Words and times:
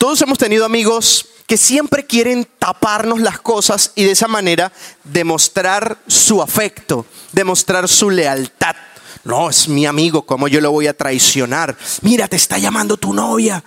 Todos 0.00 0.22
hemos 0.22 0.38
tenido 0.38 0.64
amigos 0.64 1.26
que 1.46 1.58
siempre 1.58 2.06
quieren 2.06 2.48
taparnos 2.58 3.20
las 3.20 3.38
cosas 3.38 3.92
y 3.94 4.04
de 4.04 4.12
esa 4.12 4.28
manera 4.28 4.72
demostrar 5.04 5.98
su 6.06 6.40
afecto, 6.40 7.04
demostrar 7.32 7.86
su 7.86 8.08
lealtad. 8.08 8.74
No, 9.24 9.50
es 9.50 9.68
mi 9.68 9.84
amigo, 9.84 10.22
¿cómo 10.22 10.48
yo 10.48 10.62
lo 10.62 10.72
voy 10.72 10.86
a 10.86 10.96
traicionar? 10.96 11.76
Mira, 12.00 12.28
te 12.28 12.36
está 12.36 12.56
llamando 12.56 12.96
tu 12.96 13.12
novia. 13.12 13.62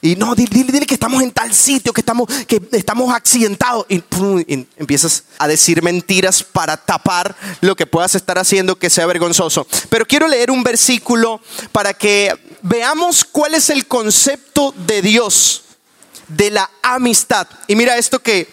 Y 0.00 0.16
no, 0.16 0.34
dile, 0.34 0.64
dile, 0.64 0.84
que 0.84 0.94
estamos 0.94 1.22
en 1.22 1.30
tal 1.30 1.54
sitio, 1.54 1.92
que 1.92 2.00
estamos, 2.00 2.28
que 2.48 2.60
estamos 2.72 3.14
accidentados. 3.14 3.86
Y, 3.88 4.02
empiezas 4.76 5.22
a 5.38 5.46
decir 5.46 5.80
mentiras 5.80 6.42
para 6.42 6.76
tapar 6.76 7.36
lo 7.60 7.76
que 7.76 7.86
puedas 7.86 8.16
estar 8.16 8.36
haciendo 8.36 8.74
que 8.74 8.90
sea 8.90 9.06
vergonzoso. 9.06 9.64
Pero 9.88 10.06
quiero 10.06 10.26
leer 10.26 10.50
un 10.50 10.64
versículo 10.64 11.40
para 11.70 11.94
que 11.94 12.36
veamos 12.62 13.24
cuál 13.24 13.54
es 13.54 13.70
el 13.70 13.86
concepto 13.86 14.72
de 14.86 15.02
Dios, 15.02 15.62
de 16.28 16.50
la 16.50 16.70
amistad. 16.82 17.46
Y 17.66 17.76
mira 17.76 17.98
esto 17.98 18.20
que 18.20 18.48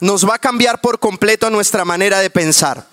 nos 0.00 0.28
va 0.28 0.34
a 0.36 0.40
cambiar 0.40 0.80
por 0.80 0.98
completo 0.98 1.48
nuestra 1.50 1.84
manera 1.84 2.20
de 2.20 2.30
pensar. 2.30 2.86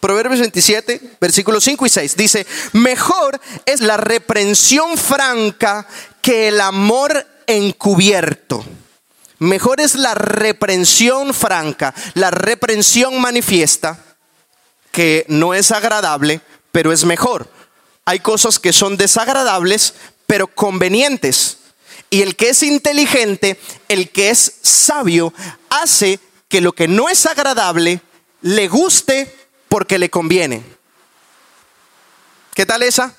Proverbios 0.00 0.40
27, 0.40 1.16
versículos 1.20 1.64
5 1.64 1.86
y 1.86 1.88
6. 1.88 2.16
Dice, 2.16 2.46
mejor 2.72 3.40
es 3.64 3.80
la 3.80 3.96
reprensión 3.96 4.96
franca 4.96 5.86
que 6.22 6.48
el 6.48 6.60
amor 6.60 7.26
encubierto. 7.46 8.64
Mejor 9.38 9.80
es 9.80 9.96
la 9.96 10.14
reprensión 10.14 11.34
franca, 11.34 11.94
la 12.14 12.30
reprensión 12.30 13.20
manifiesta, 13.20 14.02
que 14.92 15.26
no 15.28 15.52
es 15.52 15.72
agradable, 15.72 16.40
pero 16.72 16.92
es 16.92 17.04
mejor. 17.04 17.50
Hay 18.06 18.20
cosas 18.20 18.60
que 18.60 18.72
son 18.72 18.96
desagradables, 18.96 19.94
pero 20.26 20.46
convenientes. 20.46 21.58
Y 22.08 22.22
el 22.22 22.36
que 22.36 22.50
es 22.50 22.62
inteligente, 22.62 23.60
el 23.88 24.10
que 24.10 24.30
es 24.30 24.54
sabio, 24.62 25.34
hace 25.68 26.20
que 26.48 26.60
lo 26.60 26.72
que 26.72 26.86
no 26.86 27.08
es 27.08 27.26
agradable 27.26 28.00
le 28.42 28.68
guste 28.68 29.34
porque 29.68 29.98
le 29.98 30.08
conviene. 30.08 30.62
¿Qué 32.54 32.64
tal 32.64 32.84
esa? 32.84 33.12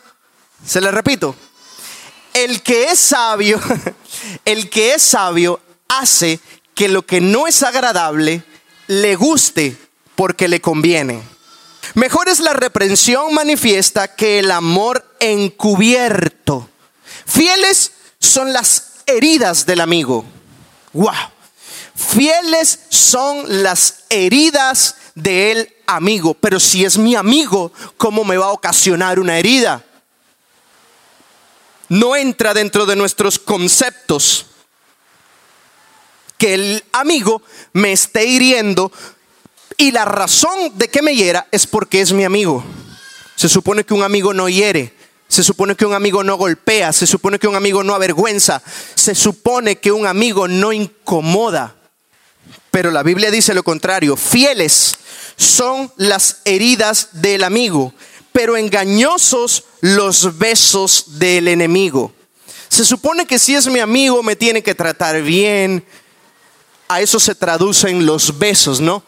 Se 0.65 0.79
le 0.79 0.89
repito. 0.89 1.35
El 2.33 2.63
que 2.63 2.85
es 2.85 2.99
sabio, 2.99 3.59
el 4.45 4.69
que 4.69 4.93
es 4.93 5.01
sabio 5.01 5.59
hace 5.89 6.39
que 6.73 6.87
lo 6.87 7.05
que 7.05 7.19
no 7.19 7.45
es 7.45 7.61
agradable 7.61 8.43
le 8.87 9.15
guste 9.15 9.75
porque 10.15 10.47
le 10.47 10.61
conviene. 10.61 11.21
Mejor 11.93 12.29
es 12.29 12.39
la 12.39 12.53
reprensión 12.53 13.33
manifiesta 13.33 14.15
que 14.15 14.39
el 14.39 14.51
amor 14.51 15.15
encubierto. 15.19 16.69
Fieles 17.25 17.91
son 18.19 18.53
las 18.53 18.93
heridas 19.05 19.65
del 19.65 19.81
amigo. 19.81 20.25
Wow. 20.93 21.13
Fieles 21.95 22.79
son 22.89 23.63
las 23.63 24.05
heridas 24.09 24.95
del 25.15 25.73
amigo. 25.87 26.33
Pero 26.35 26.59
si 26.59 26.85
es 26.85 26.97
mi 26.97 27.15
amigo, 27.15 27.71
¿cómo 27.97 28.23
me 28.23 28.37
va 28.37 28.47
a 28.47 28.51
ocasionar 28.51 29.19
una 29.19 29.39
herida? 29.39 29.83
No 31.89 32.15
entra 32.15 32.53
dentro 32.53 32.85
de 32.85 32.95
nuestros 32.95 33.39
conceptos 33.39 34.45
que 36.37 36.53
el 36.53 36.83
amigo 36.91 37.41
me 37.73 37.91
esté 37.91 38.25
hiriendo 38.25 38.91
y 39.77 39.91
la 39.91 40.05
razón 40.05 40.71
de 40.75 40.89
que 40.89 41.03
me 41.03 41.15
hiera 41.15 41.47
es 41.51 41.67
porque 41.67 42.01
es 42.01 42.11
mi 42.11 42.23
amigo. 42.23 42.63
Se 43.35 43.47
supone 43.47 43.83
que 43.83 43.93
un 43.93 44.01
amigo 44.01 44.33
no 44.33 44.49
hiere, 44.49 44.95
se 45.27 45.43
supone 45.43 45.75
que 45.75 45.85
un 45.85 45.93
amigo 45.93 46.23
no 46.23 46.35
golpea, 46.35 46.91
se 46.91 47.05
supone 47.05 47.37
que 47.37 47.47
un 47.47 47.55
amigo 47.55 47.83
no 47.83 47.93
avergüenza, 47.93 48.63
se 48.95 49.13
supone 49.13 49.77
que 49.77 49.91
un 49.91 50.07
amigo 50.07 50.47
no 50.47 50.73
incomoda. 50.73 51.75
Pero 52.71 52.89
la 52.89 53.03
Biblia 53.03 53.29
dice 53.29 53.53
lo 53.53 53.63
contrario, 53.63 54.17
fieles 54.17 54.95
son 55.35 55.91
las 55.97 56.41
heridas 56.45 57.09
del 57.21 57.43
amigo, 57.43 57.93
pero 58.31 58.57
engañosos 58.57 59.65
los 59.81 60.39
besos 60.39 61.19
del 61.19 61.47
enemigo. 61.47 62.11
Se 62.69 62.83
supone 62.83 63.27
que 63.27 63.37
si 63.37 63.53
es 63.53 63.67
mi 63.67 63.79
amigo 63.79 64.23
me 64.23 64.35
tiene 64.35 64.63
que 64.63 64.75
tratar 64.75 65.21
bien. 65.21 65.85
A 66.89 67.01
eso 67.01 67.19
se 67.19 67.35
traducen 67.35 68.05
los 68.05 68.39
besos, 68.39 68.79
¿no? 68.79 69.03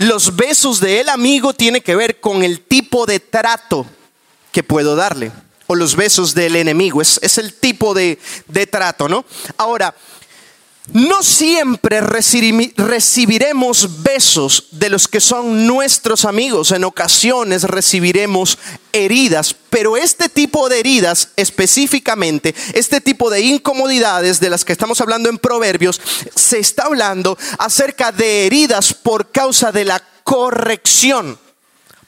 Los 0.00 0.34
besos 0.34 0.80
del 0.80 1.10
amigo 1.10 1.52
tienen 1.52 1.82
que 1.82 1.94
ver 1.94 2.20
con 2.20 2.42
el 2.42 2.62
tipo 2.62 3.04
de 3.04 3.20
trato 3.20 3.84
que 4.50 4.62
puedo 4.62 4.96
darle. 4.96 5.30
O 5.66 5.74
los 5.74 5.94
besos 5.94 6.34
del 6.34 6.56
enemigo. 6.56 7.02
Es, 7.02 7.20
es 7.22 7.36
el 7.36 7.52
tipo 7.52 7.92
de, 7.92 8.18
de 8.46 8.66
trato, 8.66 9.10
¿no? 9.10 9.26
Ahora, 9.58 9.94
no 10.92 11.22
siempre 11.22 12.00
recibiremos 12.00 14.02
besos 14.02 14.68
de 14.72 14.88
los 14.88 15.08
que 15.08 15.20
son 15.20 15.66
nuestros 15.66 16.24
amigos, 16.24 16.72
en 16.72 16.84
ocasiones 16.84 17.64
recibiremos 17.64 18.58
heridas, 18.92 19.54
pero 19.70 19.96
este 19.96 20.28
tipo 20.28 20.68
de 20.68 20.80
heridas 20.80 21.30
específicamente, 21.36 22.54
este 22.74 23.00
tipo 23.00 23.30
de 23.30 23.40
incomodidades 23.40 24.40
de 24.40 24.50
las 24.50 24.64
que 24.64 24.72
estamos 24.72 25.00
hablando 25.00 25.28
en 25.28 25.38
Proverbios, 25.38 26.00
se 26.34 26.58
está 26.58 26.84
hablando 26.84 27.38
acerca 27.58 28.12
de 28.12 28.46
heridas 28.46 28.94
por 28.94 29.30
causa 29.30 29.72
de 29.72 29.84
la 29.84 30.02
corrección, 30.24 31.38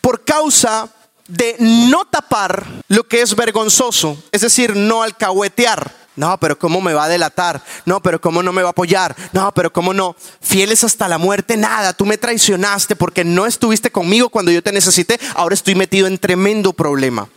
por 0.01 0.25
causa 0.25 0.89
de 1.29 1.57
no 1.61 2.05
tapar 2.05 2.67
lo 2.89 3.09
que 3.09 3.23
es 3.23 3.35
vergonzoso, 3.35 4.23
es 4.33 4.43
decir, 4.43 4.77
no 4.77 5.03
alcahuetear. 5.03 6.02
No, 6.15 6.39
pero 6.39 6.59
¿cómo 6.59 6.81
me 6.81 6.93
va 6.93 7.05
a 7.05 7.09
delatar? 7.09 7.63
No, 7.87 8.01
pero 8.01 8.21
¿cómo 8.21 8.43
no 8.43 8.53
me 8.53 8.63
va 8.63 8.69
a 8.69 8.73
apoyar? 8.73 9.17
No, 9.33 9.53
pero 9.53 9.73
¿cómo 9.73 9.95
no? 9.95 10.15
Fieles 10.41 10.85
hasta 10.85 11.09
la 11.09 11.19
muerte, 11.19 11.57
nada. 11.57 11.95
Tú 11.95 12.05
me 12.05 12.19
traicionaste 12.19 12.97
porque 12.97 13.25
no 13.25 13.47
estuviste 13.47 13.91
conmigo 13.91 14.29
cuando 14.29 14.51
yo 14.51 14.63
te 14.63 14.73
necesité. 14.73 15.19
Ahora 15.35 15.55
estoy 15.55 15.75
metido 15.75 16.07
en 16.07 16.19
tremendo 16.19 16.73
problema. 16.75 17.29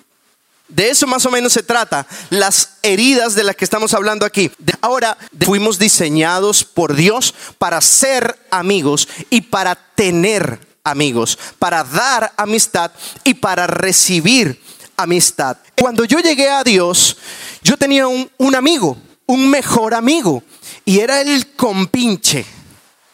De 0.67 0.89
eso 0.89 1.05
más 1.05 1.25
o 1.25 1.31
menos 1.31 1.53
se 1.53 1.61
trata, 1.61 2.07
las 2.31 2.77
heridas 2.81 3.35
de 3.35 3.43
las 3.43 3.55
que 3.55 3.65
estamos 3.65 3.93
hablando 3.93 4.25
aquí. 4.25 4.51
Ahora 4.81 5.15
fuimos 5.39 5.77
diseñados 5.77 6.63
por 6.63 6.95
Dios 6.95 7.35
para 7.59 7.79
ser 7.81 8.37
amigos 8.49 9.07
y 9.29 9.41
para 9.41 9.75
tener 9.75 10.59
amigos, 10.83 11.37
para 11.59 11.83
dar 11.83 12.33
amistad 12.35 12.91
y 13.23 13.35
para 13.35 13.67
recibir 13.67 14.59
amistad. 14.97 15.57
Cuando 15.75 16.05
yo 16.05 16.19
llegué 16.19 16.49
a 16.49 16.63
Dios, 16.63 17.17
yo 17.63 17.77
tenía 17.77 18.07
un, 18.07 18.55
amigo, 18.55 18.97
un 19.25 19.49
mejor 19.49 19.93
amigo, 19.93 20.43
y 20.83 20.99
era 20.99 21.21
el 21.21 21.47
compinche, 21.55 22.45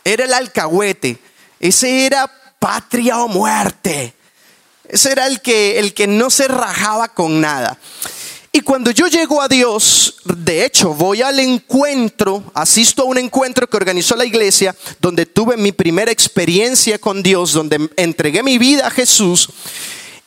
era 0.03 0.25
el 0.25 0.33
alcahuete, 0.33 1.17
ese 1.59 2.05
era 2.05 2.29
patria 2.59 3.19
o 3.19 3.27
muerte, 3.27 4.13
ese 4.87 5.11
era 5.11 5.27
el 5.27 5.41
que, 5.41 5.79
el 5.79 5.93
que 5.93 6.07
no 6.07 6.29
se 6.29 6.47
rajaba 6.47 7.07
con 7.09 7.39
nada. 7.39 7.77
Y 8.53 8.59
cuando 8.59 8.91
yo 8.91 9.07
llego 9.07 9.41
a 9.41 9.47
Dios, 9.47 10.17
de 10.25 10.65
hecho, 10.65 10.93
voy 10.93 11.21
al 11.21 11.39
encuentro, 11.39 12.51
asisto 12.53 13.03
a 13.03 13.05
un 13.05 13.17
encuentro 13.17 13.65
que 13.69 13.77
organizó 13.77 14.17
la 14.17 14.25
iglesia, 14.25 14.75
donde 14.99 15.25
tuve 15.25 15.55
mi 15.55 15.71
primera 15.71 16.11
experiencia 16.11 16.99
con 16.99 17.23
Dios, 17.23 17.53
donde 17.53 17.89
entregué 17.95 18.43
mi 18.43 18.57
vida 18.57 18.87
a 18.87 18.91
Jesús. 18.91 19.47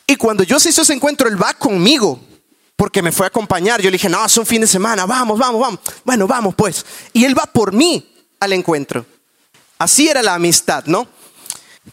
Y 0.07 0.15
cuando 0.15 0.43
yo 0.43 0.59
se 0.59 0.69
hizo 0.69 0.83
ese 0.83 0.93
encuentro, 0.93 1.27
Él 1.27 1.41
va 1.41 1.53
conmigo 1.53 2.19
porque 2.75 3.01
me 3.01 3.11
fue 3.11 3.25
a 3.25 3.29
acompañar. 3.29 3.81
Yo 3.81 3.89
le 3.89 3.95
dije, 3.95 4.09
no, 4.09 4.23
es 4.25 4.37
un 4.37 4.45
fin 4.45 4.61
de 4.61 4.67
semana, 4.67 5.05
vamos, 5.05 5.39
vamos, 5.39 5.61
vamos. 5.61 5.79
Bueno, 6.03 6.27
vamos 6.27 6.55
pues. 6.55 6.85
Y 7.13 7.25
él 7.25 7.37
va 7.37 7.45
por 7.45 7.73
mí 7.73 8.13
al 8.39 8.53
encuentro. 8.53 9.05
Así 9.77 10.07
era 10.07 10.21
la 10.21 10.35
amistad, 10.35 10.85
¿no? 10.85 11.07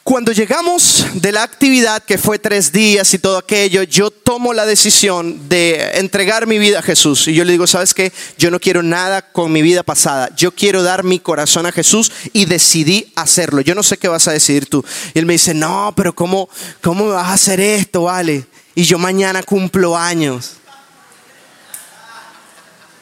Cuando 0.02 0.32
llegamos 0.32 1.04
de 1.12 1.32
la 1.32 1.42
actividad, 1.42 2.02
que 2.02 2.16
fue 2.16 2.38
tres 2.38 2.72
días 2.72 3.12
y 3.12 3.18
todo 3.18 3.36
aquello, 3.36 3.82
yo 3.82 4.10
tomo 4.10 4.54
la 4.54 4.64
decisión 4.64 5.50
de 5.50 5.98
entregar 5.98 6.46
mi 6.46 6.58
vida 6.58 6.78
a 6.78 6.82
Jesús. 6.82 7.28
Y 7.28 7.34
yo 7.34 7.44
le 7.44 7.52
digo, 7.52 7.66
¿sabes 7.66 7.92
qué? 7.92 8.10
Yo 8.38 8.50
no 8.50 8.58
quiero 8.58 8.82
nada 8.82 9.20
con 9.20 9.52
mi 9.52 9.60
vida 9.60 9.82
pasada. 9.82 10.30
Yo 10.34 10.52
quiero 10.52 10.82
dar 10.82 11.04
mi 11.04 11.18
corazón 11.18 11.66
a 11.66 11.72
Jesús 11.72 12.10
y 12.32 12.46
decidí 12.46 13.12
hacerlo. 13.16 13.60
Yo 13.60 13.74
no 13.74 13.82
sé 13.82 13.98
qué 13.98 14.08
vas 14.08 14.26
a 14.28 14.32
decidir 14.32 14.66
tú. 14.66 14.82
Y 15.12 15.18
él 15.18 15.26
me 15.26 15.34
dice, 15.34 15.52
no, 15.52 15.92
pero 15.94 16.14
¿cómo, 16.14 16.48
cómo 16.80 17.08
vas 17.08 17.28
a 17.28 17.34
hacer 17.34 17.60
esto, 17.60 18.04
vale? 18.04 18.46
Y 18.74 18.84
yo 18.84 18.98
mañana 18.98 19.42
cumplo 19.42 19.96
años. 19.96 20.54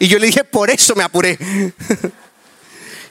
Y 0.01 0.09
yo 0.09 0.19
le 0.19 0.27
dije, 0.27 0.43
por 0.43 0.71
eso 0.71 0.97
me 0.97 1.05
apuré. 1.05 1.39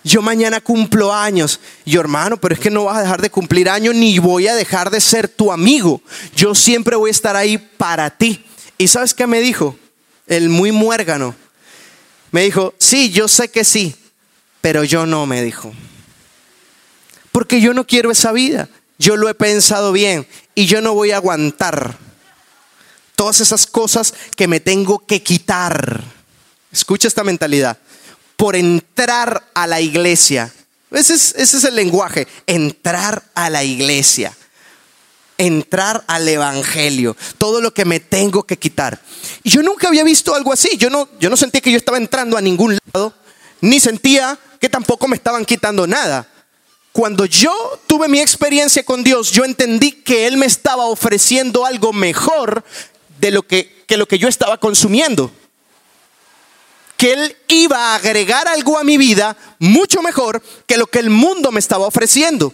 yo 0.03 0.21
mañana 0.21 0.61
cumplo 0.61 1.13
años. 1.13 1.59
Y 1.85 1.97
hermano, 1.97 2.37
pero 2.37 2.53
es 2.53 2.59
que 2.59 2.69
no 2.69 2.85
vas 2.85 2.97
a 2.97 3.01
dejar 3.01 3.21
de 3.21 3.29
cumplir 3.29 3.69
años 3.69 3.95
ni 3.95 4.19
voy 4.19 4.47
a 4.47 4.55
dejar 4.55 4.89
de 4.89 5.01
ser 5.01 5.27
tu 5.27 5.51
amigo. 5.51 6.01
Yo 6.35 6.55
siempre 6.55 6.95
voy 6.95 7.09
a 7.09 7.11
estar 7.11 7.35
ahí 7.35 7.57
para 7.57 8.09
ti. 8.09 8.45
¿Y 8.77 8.87
sabes 8.87 9.13
qué 9.13 9.27
me 9.27 9.41
dijo? 9.41 9.77
El 10.27 10.49
muy 10.49 10.71
muérgano. 10.71 11.35
Me 12.31 12.43
dijo, 12.43 12.73
sí, 12.77 13.09
yo 13.09 13.27
sé 13.27 13.49
que 13.49 13.63
sí, 13.63 13.95
pero 14.61 14.83
yo 14.83 15.05
no, 15.05 15.25
me 15.25 15.43
dijo. 15.43 15.73
Porque 17.31 17.59
yo 17.59 17.73
no 17.73 17.87
quiero 17.87 18.11
esa 18.11 18.31
vida. 18.31 18.69
Yo 18.97 19.15
lo 19.15 19.29
he 19.29 19.33
pensado 19.33 19.91
bien 19.93 20.27
y 20.55 20.65
yo 20.65 20.81
no 20.81 20.93
voy 20.93 21.11
a 21.11 21.17
aguantar 21.17 21.97
todas 23.15 23.39
esas 23.39 23.65
cosas 23.65 24.13
que 24.35 24.47
me 24.47 24.59
tengo 24.59 24.99
que 24.99 25.23
quitar 25.23 26.03
Escucha 26.71 27.07
esta 27.07 27.23
mentalidad. 27.23 27.77
Por 28.39 28.55
entrar 28.55 29.51
a 29.53 29.67
la 29.67 29.81
iglesia. 29.81 30.49
Ese 30.91 31.13
es, 31.13 31.63
el 31.65 31.75
lenguaje, 31.75 32.25
entrar 32.47 33.21
a 33.35 33.49
la 33.49 33.65
iglesia 33.65 34.35
entrar 35.37 36.03
al 36.07 36.27
evangelio, 36.27 37.15
todo 37.37 37.61
lo 37.61 37.73
que 37.73 37.85
me 37.85 38.01
tengo 38.01 38.43
que 38.43 38.57
quitar. 38.57 39.01
Y 39.41 39.49
yo 39.49 39.63
nunca 39.63 39.87
había 39.87 40.03
visto 40.03 40.35
algo 40.35 40.51
así. 40.51 40.75
Yo 40.75 40.89
no, 40.89 41.07
yo 41.17 41.29
no 41.29 41.37
sentía 41.37 41.61
que 41.61 41.71
yo 41.71 41.77
estaba 41.77 41.97
entrando 41.97 42.35
a 42.35 42.41
ningún 42.41 42.77
lado, 42.93 43.13
ni 43.61 43.79
sentía 43.79 44.37
que 44.59 44.67
tampoco 44.67 45.07
me 45.07 45.15
estaban 45.15 45.45
quitando 45.45 45.87
nada. 45.87 46.27
Cuando 46.91 47.23
yo 47.23 47.79
tuve 47.87 48.09
mi 48.09 48.19
experiencia 48.19 48.83
con 48.83 49.01
Dios, 49.01 49.31
yo 49.31 49.45
entendí 49.45 49.93
que 49.93 50.27
Él 50.27 50.35
me 50.35 50.45
estaba 50.45 50.87
ofreciendo 50.87 51.65
algo 51.65 51.93
mejor 51.93 52.65
de 53.21 53.31
lo 53.31 53.43
que, 53.43 53.85
que 53.87 53.95
lo 53.95 54.09
que 54.09 54.19
yo 54.19 54.27
estaba 54.27 54.57
consumiendo. 54.57 55.31
Que 56.99 57.13
Él 57.13 57.37
iba 57.47 57.77
a 57.77 57.95
agregar 57.95 58.49
algo 58.49 58.77
a 58.77 58.83
mi 58.83 58.97
vida 58.97 59.37
mucho 59.57 60.01
mejor 60.01 60.43
que 60.67 60.75
lo 60.75 60.85
que 60.85 60.99
el 60.99 61.09
mundo 61.09 61.49
me 61.49 61.61
estaba 61.61 61.87
ofreciendo. 61.87 62.53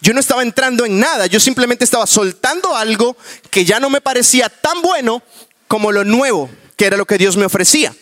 Yo 0.00 0.14
no 0.14 0.20
estaba 0.20 0.42
entrando 0.42 0.84
en 0.84 1.00
nada, 1.00 1.26
yo 1.26 1.40
simplemente 1.40 1.84
estaba 1.84 2.06
soltando 2.06 2.76
algo 2.76 3.16
que 3.50 3.64
ya 3.64 3.80
no 3.80 3.90
me 3.90 4.00
parecía 4.00 4.48
tan 4.48 4.80
bueno 4.80 5.24
como 5.66 5.90
lo 5.90 6.04
nuevo, 6.04 6.48
que 6.76 6.86
era 6.86 6.96
lo 6.96 7.04
que 7.04 7.18
Dios 7.18 7.36
me 7.36 7.46
ofrecía. 7.46 7.92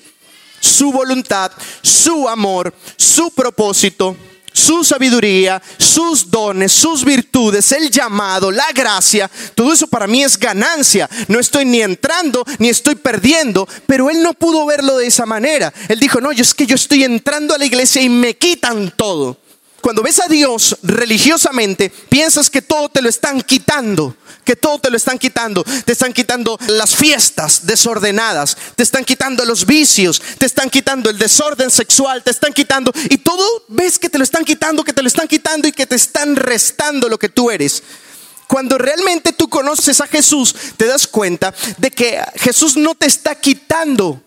Su 0.61 0.93
voluntad, 0.93 1.51
su 1.81 2.29
amor, 2.29 2.75
su 2.99 3.31
propósito, 3.31 4.15
su 4.57 4.83
sabiduría, 4.85 5.61
sus 5.77 6.31
dones, 6.31 6.73
sus 6.73 7.05
virtudes, 7.05 7.73
el 7.73 7.91
llamado, 7.91 8.51
la 8.51 8.73
gracia, 8.75 9.31
todo 9.55 9.73
eso 9.73 9.87
para 9.87 10.07
mí 10.07 10.23
es 10.23 10.39
ganancia. 10.39 11.11
No 11.29 11.39
estoy 11.39 11.67
ni 11.67 11.83
entrando 11.83 12.45
ni 12.59 12.71
estoy 12.71 12.95
perdiendo, 12.95 13.69
pero 13.87 14.09
él 14.09 14.23
no 14.23 14.33
pudo 14.33 14.65
verlo 14.65 14.97
de 14.97 15.09
esa 15.09 15.27
manera. 15.27 15.73
Él 15.89 16.01
dijo, 16.01 16.23
no, 16.23 16.33
yo 16.33 16.43
es 16.43 16.55
que 16.55 16.67
yo 16.67 16.75
estoy 16.75 17.05
entrando 17.05 17.55
a 17.55 17.59
la 17.59 17.67
iglesia 17.67 18.01
y 18.01 18.09
me 18.09 18.35
quitan 18.35 18.93
todo. 18.97 19.37
Cuando 19.87 20.03
ves 20.03 20.19
a 20.19 20.27
Dios 20.27 20.79
religiosamente, 20.83 21.91
piensas 21.91 22.51
que 22.51 22.61
todo 22.61 22.89
te 22.89 23.01
lo 23.01 23.09
están 23.09 23.41
quitando, 23.41 24.17
que 24.45 24.57
todo 24.57 24.81
te 24.81 24.91
lo 24.91 24.97
están 24.97 25.17
quitando. 25.17 25.63
Te 25.63 25.93
están 25.93 26.13
quitando 26.13 26.59
las 26.67 26.97
fiestas 26.97 27.67
desordenadas, 27.67 28.57
te 28.75 28.83
están 28.83 29.05
quitando 29.05 29.45
los 29.45 29.65
vicios, 29.65 30.21
te 30.39 30.47
están 30.47 30.71
quitando 30.71 31.09
el 31.09 31.19
desorden 31.19 31.71
sexual, 31.71 32.25
te 32.25 32.33
están 32.33 32.53
quitando, 32.53 32.91
y 33.11 33.19
todo 33.19 33.47
ves 33.69 34.01
que 34.01 34.11
te 34.11 34.19
lo 34.19 34.25
están 34.25 34.45
quitando, 34.45 34.83
que 34.83 34.93
te 34.93 35.03
lo 35.03 35.07
están 35.07 35.29
quitando 35.29 35.69
y 35.69 35.73
que 35.73 35.87
te 35.87 35.95
están 35.95 36.35
restando 36.35 37.09
lo 37.09 37.17
que 37.17 37.29
tú 37.29 37.53
eres. 37.53 37.85
Cuando 38.49 38.79
realmente 38.79 39.35
tú 39.35 39.49
conoces 39.49 40.01
a 40.01 40.09
Jesús, 40.09 40.53
te 40.77 40.87
das 40.87 41.07
cuenta 41.07 41.55
de 41.79 41.93
que 41.93 42.21
Jesús 42.35 42.77
no 42.77 42.97
te 42.97 43.07
está 43.07 43.37
quitando 43.37 44.21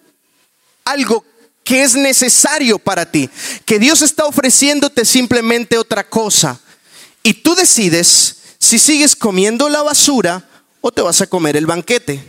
algo 0.85 1.25
que 1.69 1.83
es 1.83 1.93
necesario 1.93 2.79
para 2.79 3.05
ti, 3.05 3.29
que 3.63 3.77
Dios 3.77 4.01
está 4.01 4.25
ofreciéndote 4.25 5.05
simplemente 5.05 5.77
otra 5.77 6.03
cosa. 6.03 6.59
Y 7.21 7.35
tú 7.35 7.53
decides 7.53 8.37
si 8.57 8.79
sigues 8.79 9.15
comiendo 9.15 9.69
la 9.69 9.83
basura 9.83 10.49
o 10.81 10.91
te 10.91 11.03
vas 11.03 11.21
a 11.21 11.27
comer 11.27 11.55
el 11.55 11.67
banquete. 11.67 12.23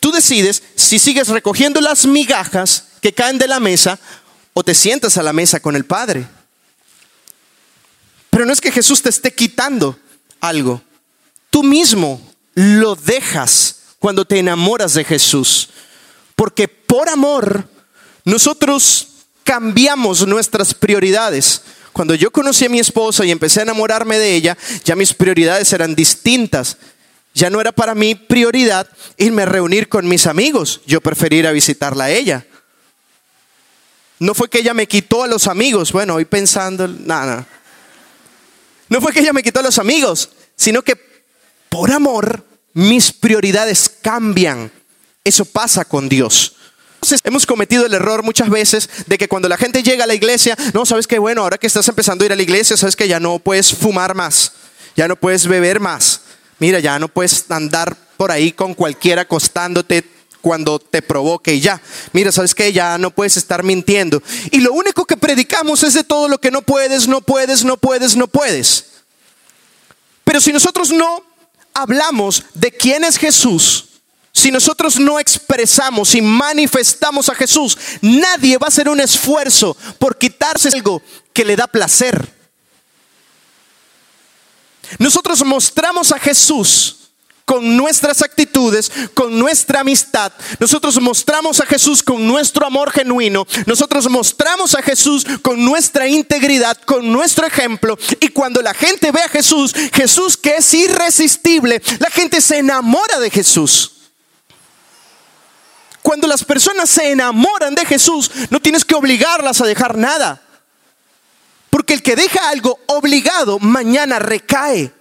Tú 0.00 0.10
decides 0.10 0.62
si 0.74 0.98
sigues 0.98 1.28
recogiendo 1.28 1.82
las 1.82 2.06
migajas 2.06 2.84
que 3.02 3.12
caen 3.12 3.36
de 3.36 3.46
la 3.46 3.60
mesa 3.60 3.98
o 4.54 4.64
te 4.64 4.74
sientas 4.74 5.18
a 5.18 5.22
la 5.22 5.34
mesa 5.34 5.60
con 5.60 5.76
el 5.76 5.84
Padre. 5.84 6.26
Pero 8.30 8.46
no 8.46 8.54
es 8.54 8.62
que 8.62 8.72
Jesús 8.72 9.02
te 9.02 9.10
esté 9.10 9.34
quitando 9.34 9.98
algo. 10.40 10.80
Tú 11.50 11.62
mismo 11.62 12.26
lo 12.54 12.96
dejas 12.96 13.80
cuando 13.98 14.24
te 14.24 14.38
enamoras 14.38 14.94
de 14.94 15.04
Jesús. 15.04 15.68
Porque 16.34 16.79
por 16.90 17.08
amor 17.08 17.68
nosotros 18.24 19.06
cambiamos 19.44 20.26
nuestras 20.26 20.74
prioridades. 20.74 21.62
Cuando 21.92 22.16
yo 22.16 22.32
conocí 22.32 22.64
a 22.64 22.68
mi 22.68 22.80
esposa 22.80 23.24
y 23.24 23.30
empecé 23.30 23.60
a 23.60 23.62
enamorarme 23.62 24.18
de 24.18 24.34
ella, 24.34 24.58
ya 24.84 24.96
mis 24.96 25.14
prioridades 25.14 25.72
eran 25.72 25.94
distintas. 25.94 26.78
Ya 27.32 27.48
no 27.48 27.60
era 27.60 27.70
para 27.70 27.94
mí 27.94 28.16
prioridad 28.16 28.88
irme 29.16 29.42
a 29.42 29.46
reunir 29.46 29.88
con 29.88 30.08
mis 30.08 30.26
amigos. 30.26 30.80
Yo 30.84 31.00
preferí 31.00 31.36
ir 31.36 31.46
a 31.46 31.52
visitarla 31.52 32.04
a 32.06 32.10
ella. 32.10 32.44
No 34.18 34.34
fue 34.34 34.50
que 34.50 34.58
ella 34.58 34.74
me 34.74 34.88
quitó 34.88 35.22
a 35.22 35.28
los 35.28 35.46
amigos. 35.46 35.92
Bueno, 35.92 36.16
hoy 36.16 36.24
pensando, 36.24 36.88
nada. 36.88 37.46
No 38.88 39.00
fue 39.00 39.12
que 39.12 39.20
ella 39.20 39.32
me 39.32 39.44
quitó 39.44 39.60
a 39.60 39.62
los 39.64 39.78
amigos, 39.78 40.30
sino 40.56 40.82
que 40.82 40.96
por 41.68 41.92
amor 41.92 42.44
mis 42.72 43.12
prioridades 43.12 43.88
cambian. 43.88 44.72
Eso 45.22 45.44
pasa 45.44 45.84
con 45.84 46.08
Dios. 46.08 46.56
Hemos 47.24 47.46
cometido 47.46 47.86
el 47.86 47.94
error 47.94 48.22
muchas 48.22 48.50
veces 48.50 48.88
de 49.06 49.16
que 49.16 49.28
cuando 49.28 49.48
la 49.48 49.56
gente 49.56 49.82
llega 49.82 50.04
a 50.04 50.06
la 50.06 50.14
iglesia, 50.14 50.56
no, 50.74 50.84
sabes 50.84 51.06
que 51.06 51.18
bueno, 51.18 51.42
ahora 51.42 51.58
que 51.58 51.66
estás 51.66 51.88
empezando 51.88 52.24
a 52.24 52.26
ir 52.26 52.32
a 52.32 52.36
la 52.36 52.42
iglesia, 52.42 52.76
sabes 52.76 52.96
que 52.96 53.08
ya 53.08 53.18
no 53.20 53.38
puedes 53.38 53.74
fumar 53.74 54.14
más, 54.14 54.52
ya 54.96 55.08
no 55.08 55.16
puedes 55.16 55.46
beber 55.46 55.80
más. 55.80 56.20
Mira, 56.58 56.78
ya 56.78 56.98
no 56.98 57.08
puedes 57.08 57.50
andar 57.50 57.96
por 58.16 58.30
ahí 58.30 58.52
con 58.52 58.74
cualquiera 58.74 59.22
acostándote 59.22 60.04
cuando 60.40 60.78
te 60.78 61.00
provoque 61.00 61.54
y 61.54 61.60
ya. 61.60 61.80
Mira, 62.12 62.32
sabes 62.32 62.54
que 62.54 62.72
ya 62.72 62.98
no 62.98 63.10
puedes 63.10 63.36
estar 63.36 63.62
mintiendo. 63.62 64.22
Y 64.50 64.60
lo 64.60 64.72
único 64.72 65.04
que 65.06 65.16
predicamos 65.16 65.82
es 65.82 65.94
de 65.94 66.04
todo 66.04 66.28
lo 66.28 66.38
que 66.38 66.50
no 66.50 66.62
puedes, 66.62 67.08
no 67.08 67.22
puedes, 67.22 67.64
no 67.64 67.76
puedes, 67.76 68.16
no 68.16 68.26
puedes. 68.26 68.84
Pero 70.24 70.40
si 70.40 70.52
nosotros 70.52 70.90
no 70.90 71.24
hablamos 71.72 72.44
de 72.54 72.70
quién 72.70 73.04
es 73.04 73.16
Jesús, 73.16 73.89
si 74.40 74.50
nosotros 74.50 74.98
no 74.98 75.20
expresamos 75.20 76.14
y 76.14 76.22
manifestamos 76.22 77.28
a 77.28 77.34
Jesús, 77.34 77.76
nadie 78.00 78.56
va 78.56 78.66
a 78.66 78.68
hacer 78.68 78.88
un 78.88 79.00
esfuerzo 79.00 79.76
por 79.98 80.16
quitarse 80.16 80.68
algo 80.68 81.02
que 81.32 81.44
le 81.44 81.56
da 81.56 81.66
placer. 81.66 82.34
Nosotros 84.98 85.44
mostramos 85.44 86.10
a 86.10 86.18
Jesús 86.18 86.96
con 87.44 87.76
nuestras 87.76 88.22
actitudes, 88.22 88.90
con 89.12 89.38
nuestra 89.38 89.80
amistad. 89.80 90.32
Nosotros 90.58 91.00
mostramos 91.00 91.60
a 91.60 91.66
Jesús 91.66 92.02
con 92.02 92.26
nuestro 92.26 92.64
amor 92.64 92.90
genuino. 92.92 93.46
Nosotros 93.66 94.08
mostramos 94.08 94.74
a 94.74 94.82
Jesús 94.82 95.26
con 95.42 95.62
nuestra 95.62 96.08
integridad, 96.08 96.78
con 96.86 97.12
nuestro 97.12 97.46
ejemplo. 97.46 97.98
Y 98.20 98.28
cuando 98.28 98.62
la 98.62 98.72
gente 98.72 99.12
ve 99.12 99.20
a 99.20 99.28
Jesús, 99.28 99.74
Jesús 99.92 100.36
que 100.36 100.56
es 100.56 100.74
irresistible, 100.74 101.82
la 101.98 102.10
gente 102.10 102.40
se 102.40 102.58
enamora 102.58 103.20
de 103.20 103.30
Jesús. 103.30 103.99
Cuando 106.02 106.26
las 106.26 106.44
personas 106.44 106.88
se 106.88 107.10
enamoran 107.10 107.74
de 107.74 107.84
Jesús, 107.84 108.30
no 108.50 108.60
tienes 108.60 108.84
que 108.84 108.94
obligarlas 108.94 109.60
a 109.60 109.66
dejar 109.66 109.96
nada. 109.98 110.42
Porque 111.68 111.94
el 111.94 112.02
que 112.02 112.16
deja 112.16 112.48
algo 112.48 112.78
obligado, 112.86 113.58
mañana 113.58 114.18
recae. 114.18 114.92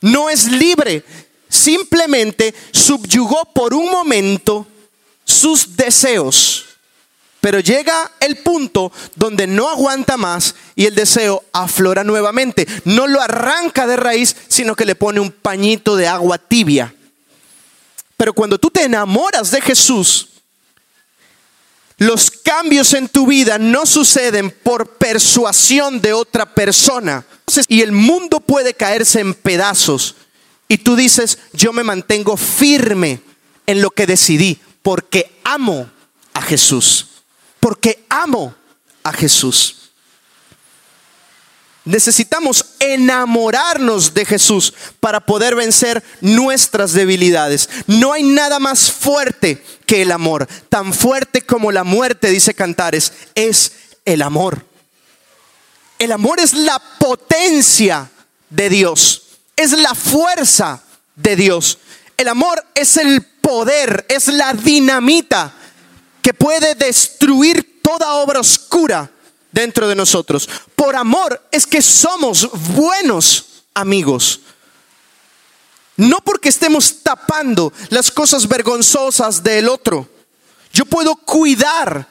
No 0.00 0.28
es 0.30 0.44
libre. 0.46 1.04
Simplemente 1.48 2.54
subyugó 2.70 3.44
por 3.52 3.74
un 3.74 3.90
momento 3.90 4.66
sus 5.24 5.76
deseos. 5.76 6.66
Pero 7.40 7.58
llega 7.58 8.12
el 8.20 8.36
punto 8.36 8.92
donde 9.16 9.48
no 9.48 9.68
aguanta 9.68 10.16
más 10.16 10.54
y 10.76 10.86
el 10.86 10.94
deseo 10.94 11.44
aflora 11.52 12.04
nuevamente. 12.04 12.68
No 12.84 13.08
lo 13.08 13.20
arranca 13.20 13.86
de 13.86 13.96
raíz, 13.96 14.36
sino 14.46 14.76
que 14.76 14.84
le 14.84 14.94
pone 14.94 15.18
un 15.18 15.32
pañito 15.32 15.96
de 15.96 16.06
agua 16.06 16.38
tibia. 16.38 16.94
Pero 18.22 18.34
cuando 18.34 18.56
tú 18.56 18.70
te 18.70 18.84
enamoras 18.84 19.50
de 19.50 19.60
Jesús, 19.60 20.28
los 21.98 22.30
cambios 22.30 22.94
en 22.94 23.08
tu 23.08 23.26
vida 23.26 23.58
no 23.58 23.84
suceden 23.84 24.52
por 24.62 24.90
persuasión 24.90 26.00
de 26.00 26.12
otra 26.12 26.54
persona. 26.54 27.26
Y 27.66 27.80
el 27.80 27.90
mundo 27.90 28.38
puede 28.38 28.74
caerse 28.74 29.18
en 29.18 29.34
pedazos. 29.34 30.14
Y 30.68 30.78
tú 30.78 30.94
dices, 30.94 31.36
yo 31.52 31.72
me 31.72 31.82
mantengo 31.82 32.36
firme 32.36 33.20
en 33.66 33.82
lo 33.82 33.90
que 33.90 34.06
decidí, 34.06 34.60
porque 34.82 35.40
amo 35.42 35.90
a 36.32 36.42
Jesús. 36.42 37.08
Porque 37.58 38.04
amo 38.08 38.54
a 39.02 39.12
Jesús. 39.12 39.90
Necesitamos 41.84 42.64
enamorarnos 42.78 44.14
de 44.14 44.24
Jesús 44.24 44.72
para 45.00 45.20
poder 45.20 45.56
vencer 45.56 46.02
nuestras 46.20 46.92
debilidades. 46.92 47.68
No 47.88 48.12
hay 48.12 48.22
nada 48.22 48.60
más 48.60 48.92
fuerte 48.92 49.62
que 49.84 50.02
el 50.02 50.12
amor. 50.12 50.46
Tan 50.68 50.94
fuerte 50.94 51.42
como 51.42 51.72
la 51.72 51.82
muerte, 51.82 52.30
dice 52.30 52.54
Cantares, 52.54 53.12
es 53.34 53.72
el 54.04 54.22
amor. 54.22 54.64
El 55.98 56.12
amor 56.12 56.38
es 56.38 56.54
la 56.54 56.80
potencia 56.98 58.10
de 58.48 58.68
Dios. 58.68 59.22
Es 59.56 59.72
la 59.72 59.94
fuerza 59.96 60.82
de 61.16 61.34
Dios. 61.34 61.78
El 62.16 62.28
amor 62.28 62.64
es 62.76 62.96
el 62.96 63.22
poder, 63.22 64.06
es 64.08 64.28
la 64.28 64.52
dinamita 64.52 65.52
que 66.22 66.32
puede 66.32 66.76
destruir 66.76 67.80
toda 67.82 68.14
obra 68.14 68.38
oscura 68.38 69.10
dentro 69.52 69.86
de 69.88 69.94
nosotros. 69.94 70.48
Por 70.74 70.96
amor 70.96 71.40
es 71.50 71.66
que 71.66 71.80
somos 71.80 72.50
buenos 72.74 73.64
amigos. 73.74 74.40
No 75.96 76.18
porque 76.24 76.48
estemos 76.48 77.02
tapando 77.02 77.72
las 77.90 78.10
cosas 78.10 78.48
vergonzosas 78.48 79.42
del 79.42 79.68
otro. 79.68 80.08
Yo 80.72 80.86
puedo 80.86 81.14
cuidar 81.16 82.08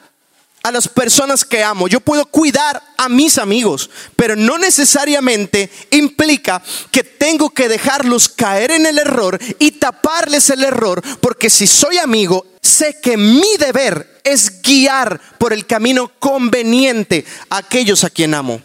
a 0.62 0.70
las 0.70 0.86
personas 0.86 1.44
que 1.44 1.64
amo, 1.64 1.88
yo 1.88 1.98
puedo 2.00 2.24
cuidar 2.26 2.80
a 2.96 3.08
mis 3.08 3.38
amigos, 3.38 3.90
pero 4.14 4.36
no 4.36 4.58
necesariamente 4.58 5.70
implica 5.90 6.62
que 6.92 7.02
tengo 7.02 7.50
que 7.50 7.68
dejarlos 7.68 8.28
caer 8.28 8.70
en 8.70 8.86
el 8.86 8.98
error 8.98 9.40
y 9.58 9.72
taparles 9.72 10.50
el 10.50 10.62
error, 10.62 11.02
porque 11.20 11.50
si 11.50 11.66
soy 11.66 11.98
amigo, 11.98 12.46
sé 12.62 12.98
que 13.00 13.16
mi 13.16 13.56
deber 13.58 14.20
es 14.24 14.62
guiar 14.62 15.20
por 15.38 15.52
el 15.52 15.66
camino 15.66 16.12
conveniente 16.18 17.24
a 17.50 17.58
aquellos 17.58 18.04
a 18.04 18.10
quien 18.10 18.34
amo. 18.34 18.60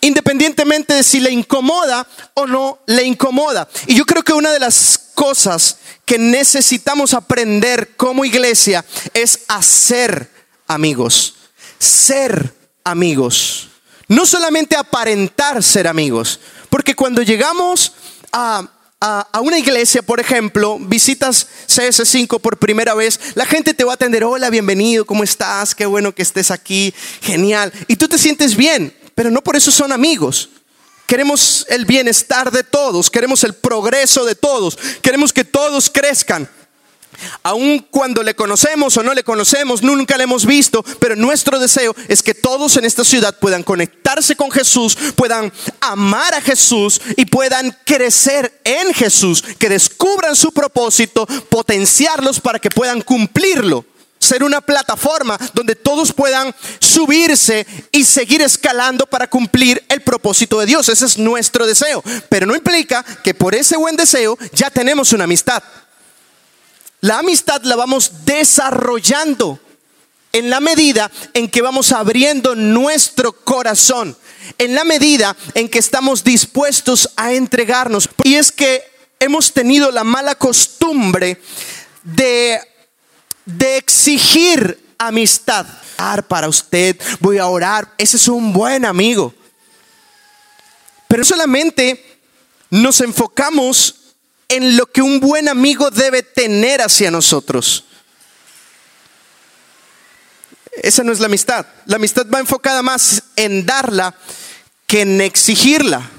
Independientemente 0.00 0.94
de 0.94 1.02
si 1.02 1.20
le 1.20 1.30
incomoda 1.30 2.06
o 2.34 2.46
no 2.46 2.78
le 2.86 3.02
incomoda. 3.04 3.68
Y 3.86 3.94
yo 3.94 4.06
creo 4.06 4.22
que 4.22 4.32
una 4.32 4.50
de 4.50 4.60
las 4.60 5.10
cosas 5.14 5.76
que 6.06 6.18
necesitamos 6.18 7.12
aprender 7.12 7.94
como 7.96 8.24
iglesia 8.24 8.84
es 9.12 9.40
hacer 9.48 10.30
amigos, 10.66 11.34
ser 11.78 12.54
amigos. 12.84 13.68
No 14.08 14.24
solamente 14.24 14.76
aparentar 14.76 15.62
ser 15.62 15.86
amigos, 15.86 16.40
porque 16.70 16.96
cuando 16.96 17.22
llegamos 17.22 17.92
a, 18.32 18.66
una 19.40 19.58
iglesia, 19.58 20.02
por 20.02 20.20
ejemplo, 20.20 20.78
visitas 20.78 21.46
CS5 21.68 22.38
por 22.38 22.58
primera 22.58 22.92
vez, 22.94 23.18
la 23.34 23.46
gente 23.46 23.72
te 23.72 23.84
va 23.84 23.92
a 23.92 23.94
atender, 23.94 24.24
hola, 24.24 24.50
bienvenido, 24.50 25.06
¿cómo 25.06 25.24
estás? 25.24 25.74
Qué 25.74 25.86
bueno 25.86 26.14
que 26.14 26.22
estés 26.22 26.50
aquí, 26.50 26.92
genial. 27.22 27.72
Y 27.88 27.96
tú 27.96 28.08
te 28.08 28.18
sientes 28.18 28.56
bien, 28.56 28.94
pero 29.14 29.30
no 29.30 29.42
por 29.42 29.56
eso 29.56 29.70
son 29.70 29.92
amigos. 29.92 30.50
Queremos 31.06 31.64
el 31.70 31.86
bienestar 31.86 32.52
de 32.52 32.62
todos, 32.62 33.10
queremos 33.10 33.42
el 33.42 33.54
progreso 33.54 34.24
de 34.26 34.34
todos, 34.34 34.78
queremos 35.00 35.32
que 35.32 35.44
todos 35.44 35.88
crezcan. 35.88 36.48
Aun 37.42 37.86
cuando 37.90 38.22
le 38.22 38.34
conocemos 38.34 38.96
o 38.96 39.02
no 39.02 39.14
le 39.14 39.24
conocemos, 39.24 39.82
nunca 39.82 40.16
le 40.16 40.24
hemos 40.24 40.46
visto, 40.46 40.82
pero 40.98 41.16
nuestro 41.16 41.58
deseo 41.58 41.94
es 42.08 42.22
que 42.22 42.34
todos 42.34 42.76
en 42.76 42.84
esta 42.84 43.04
ciudad 43.04 43.38
puedan 43.38 43.62
conectarse 43.62 44.36
con 44.36 44.50
Jesús, 44.50 44.96
puedan 45.16 45.52
amar 45.80 46.34
a 46.34 46.40
Jesús 46.40 47.00
y 47.16 47.26
puedan 47.26 47.76
crecer 47.84 48.60
en 48.64 48.92
Jesús, 48.94 49.42
que 49.58 49.68
descubran 49.68 50.36
su 50.36 50.52
propósito, 50.52 51.26
potenciarlos 51.48 52.40
para 52.40 52.58
que 52.58 52.70
puedan 52.70 53.00
cumplirlo 53.02 53.84
ser 54.20 54.44
una 54.44 54.60
plataforma 54.60 55.38
donde 55.54 55.74
todos 55.74 56.12
puedan 56.12 56.54
subirse 56.78 57.66
y 57.90 58.04
seguir 58.04 58.42
escalando 58.42 59.06
para 59.06 59.28
cumplir 59.28 59.82
el 59.88 60.02
propósito 60.02 60.60
de 60.60 60.66
Dios. 60.66 60.88
Ese 60.88 61.06
es 61.06 61.18
nuestro 61.18 61.66
deseo. 61.66 62.02
Pero 62.28 62.46
no 62.46 62.54
implica 62.54 63.02
que 63.24 63.34
por 63.34 63.54
ese 63.54 63.76
buen 63.76 63.96
deseo 63.96 64.38
ya 64.52 64.70
tenemos 64.70 65.12
una 65.12 65.24
amistad. 65.24 65.62
La 67.00 67.18
amistad 67.18 67.62
la 67.62 67.76
vamos 67.76 68.24
desarrollando 68.24 69.58
en 70.32 70.50
la 70.50 70.60
medida 70.60 71.10
en 71.34 71.48
que 71.48 71.62
vamos 71.62 71.92
abriendo 71.92 72.54
nuestro 72.54 73.32
corazón, 73.32 74.16
en 74.58 74.74
la 74.74 74.84
medida 74.84 75.36
en 75.54 75.68
que 75.68 75.78
estamos 75.78 76.22
dispuestos 76.24 77.10
a 77.16 77.32
entregarnos. 77.32 78.08
Y 78.22 78.34
es 78.34 78.52
que 78.52 78.84
hemos 79.18 79.52
tenido 79.52 79.90
la 79.90 80.04
mala 80.04 80.34
costumbre 80.34 81.40
de 82.02 82.60
de 83.44 83.76
exigir 83.76 84.94
amistad. 84.98 85.66
Para 86.28 86.48
usted, 86.48 86.98
voy 87.20 87.36
a 87.36 87.46
orar. 87.46 87.92
Ese 87.98 88.16
es 88.16 88.26
un 88.26 88.54
buen 88.54 88.86
amigo. 88.86 89.34
Pero 91.08 91.24
solamente 91.24 92.18
nos 92.70 93.02
enfocamos 93.02 93.96
en 94.50 94.76
lo 94.76 94.86
que 94.86 95.00
un 95.00 95.20
buen 95.20 95.48
amigo 95.48 95.90
debe 95.90 96.22
tener 96.22 96.82
hacia 96.82 97.10
nosotros. 97.10 97.84
Esa 100.72 101.04
no 101.04 101.12
es 101.12 101.20
la 101.20 101.26
amistad. 101.26 101.66
La 101.86 101.96
amistad 101.96 102.26
va 102.32 102.40
enfocada 102.40 102.82
más 102.82 103.22
en 103.36 103.64
darla 103.64 104.14
que 104.86 105.02
en 105.02 105.20
exigirla. 105.20 106.10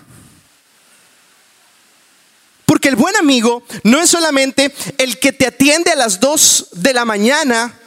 Porque 2.66 2.88
el 2.88 2.96
buen 2.96 3.18
amigo 3.18 3.64
no 3.84 4.00
es 4.00 4.10
solamente 4.10 4.74
el 4.98 5.20
que 5.20 5.34
te 5.34 5.48
atiende 5.48 5.92
a 5.92 5.96
las 5.98 6.22
2 6.22 6.70
de 6.72 6.94
la 6.94 7.04
mañana 7.04 7.81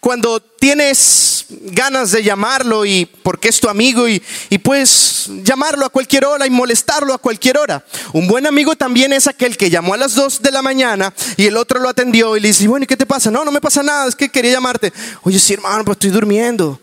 cuando 0.00 0.40
tienes 0.40 1.44
ganas 1.48 2.10
de 2.10 2.22
llamarlo 2.22 2.84
y 2.84 3.04
porque 3.04 3.48
es 3.48 3.60
tu 3.60 3.68
amigo 3.68 4.08
y, 4.08 4.22
y, 4.48 4.58
puedes 4.58 5.28
llamarlo 5.42 5.84
a 5.84 5.90
cualquier 5.90 6.24
hora 6.24 6.46
y 6.46 6.50
molestarlo 6.50 7.12
a 7.12 7.18
cualquier 7.18 7.58
hora. 7.58 7.84
Un 8.12 8.26
buen 8.26 8.46
amigo 8.46 8.74
también 8.76 9.12
es 9.12 9.26
aquel 9.26 9.56
que 9.56 9.68
llamó 9.68 9.94
a 9.94 9.96
las 9.96 10.14
2 10.14 10.42
de 10.42 10.50
la 10.50 10.62
mañana 10.62 11.12
y 11.36 11.46
el 11.46 11.56
otro 11.56 11.80
lo 11.80 11.88
atendió 11.88 12.36
y 12.36 12.40
le 12.40 12.48
dice, 12.48 12.66
bueno, 12.66 12.84
¿y 12.84 12.86
qué 12.86 12.96
te 12.96 13.06
pasa? 13.06 13.30
No, 13.30 13.44
no 13.44 13.52
me 13.52 13.60
pasa 13.60 13.82
nada, 13.82 14.08
es 14.08 14.16
que 14.16 14.30
quería 14.30 14.52
llamarte. 14.52 14.92
Oye, 15.22 15.38
sí, 15.38 15.54
hermano, 15.54 15.84
pues 15.84 15.96
estoy 15.96 16.10
durmiendo. 16.10 16.80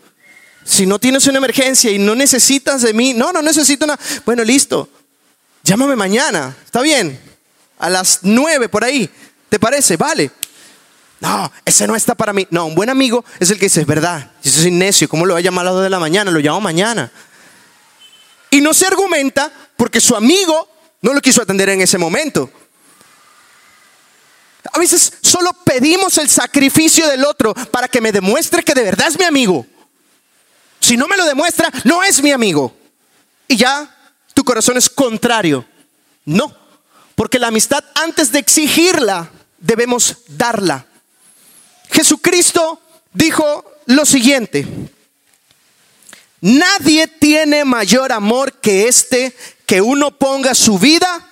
Si 0.64 0.86
no 0.86 0.98
tienes 0.98 1.26
una 1.26 1.38
emergencia 1.38 1.90
y 1.90 1.98
no 1.98 2.14
necesitas 2.14 2.82
de 2.82 2.92
mí, 2.92 3.14
no, 3.14 3.32
no 3.32 3.42
necesito 3.42 3.86
nada. 3.86 3.98
Bueno, 4.24 4.44
listo. 4.44 4.88
Llámame 5.64 5.96
mañana. 5.96 6.56
¿Está 6.64 6.82
bien? 6.82 7.28
a 7.78 7.88
las 7.88 8.20
nueve 8.22 8.68
por 8.68 8.84
ahí. 8.84 9.08
¿Te 9.48 9.58
parece? 9.58 9.96
Vale. 9.96 10.30
No, 11.20 11.50
ese 11.64 11.86
no 11.86 11.96
está 11.96 12.14
para 12.14 12.32
mí. 12.32 12.46
No, 12.50 12.66
un 12.66 12.74
buen 12.74 12.90
amigo 12.90 13.24
es 13.40 13.50
el 13.50 13.58
que 13.58 13.66
dice, 13.66 13.80
es 13.80 13.86
verdad, 13.86 14.30
yo 14.42 14.50
soy 14.50 14.70
necio, 14.70 15.08
¿cómo 15.08 15.26
lo 15.26 15.34
voy 15.34 15.42
a 15.42 15.44
llamar 15.44 15.66
a 15.66 15.72
las 15.72 15.82
de 15.82 15.90
la 15.90 15.98
mañana? 15.98 16.30
Lo 16.30 16.38
llamo 16.38 16.60
mañana. 16.60 17.10
Y 18.50 18.60
no 18.60 18.72
se 18.72 18.86
argumenta 18.86 19.52
porque 19.76 20.00
su 20.00 20.14
amigo 20.16 20.68
no 21.00 21.12
lo 21.12 21.20
quiso 21.20 21.42
atender 21.42 21.68
en 21.70 21.80
ese 21.80 21.98
momento. 21.98 22.50
A 24.72 24.78
veces 24.78 25.14
solo 25.22 25.50
pedimos 25.64 26.18
el 26.18 26.28
sacrificio 26.28 27.06
del 27.08 27.24
otro 27.24 27.54
para 27.54 27.88
que 27.88 28.00
me 28.00 28.12
demuestre 28.12 28.62
que 28.62 28.74
de 28.74 28.84
verdad 28.84 29.08
es 29.08 29.18
mi 29.18 29.24
amigo. 29.24 29.66
Si 30.80 30.96
no 30.96 31.08
me 31.08 31.16
lo 31.16 31.24
demuestra, 31.24 31.70
no 31.84 32.02
es 32.02 32.22
mi 32.22 32.32
amigo. 32.32 32.76
Y 33.46 33.56
ya 33.56 33.94
tu 34.34 34.44
corazón 34.44 34.76
es 34.76 34.88
contrario. 34.88 35.64
No, 36.24 36.54
porque 37.14 37.38
la 37.38 37.48
amistad, 37.48 37.82
antes 37.94 38.30
de 38.30 38.38
exigirla, 38.38 39.30
debemos 39.58 40.18
darla. 40.28 40.86
Jesucristo 41.90 42.80
dijo 43.12 43.64
lo 43.86 44.04
siguiente. 44.04 44.66
Nadie 46.40 47.08
tiene 47.08 47.64
mayor 47.64 48.12
amor 48.12 48.52
que 48.60 48.86
este, 48.86 49.34
que 49.66 49.80
uno 49.80 50.16
ponga 50.16 50.54
su 50.54 50.78
vida 50.78 51.26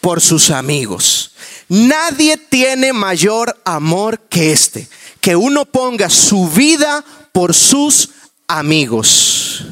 por 0.00 0.20
sus 0.20 0.50
amigos. 0.50 1.32
Nadie 1.68 2.36
tiene 2.36 2.92
mayor 2.92 3.60
amor 3.64 4.20
que 4.28 4.52
este, 4.52 4.88
que 5.20 5.34
uno 5.34 5.64
ponga 5.64 6.08
su 6.10 6.48
vida 6.48 7.04
por 7.32 7.54
sus 7.54 8.10
amigos. 8.46 9.64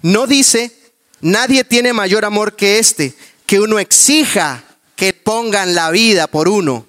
No 0.00 0.26
dice, 0.26 0.72
nadie 1.20 1.64
tiene 1.64 1.92
mayor 1.92 2.24
amor 2.24 2.56
que 2.56 2.78
este, 2.78 3.14
que 3.46 3.60
uno 3.60 3.78
exija 3.78 4.64
que 4.96 5.12
pongan 5.12 5.74
la 5.74 5.90
vida 5.90 6.26
por 6.26 6.48
uno. 6.48 6.86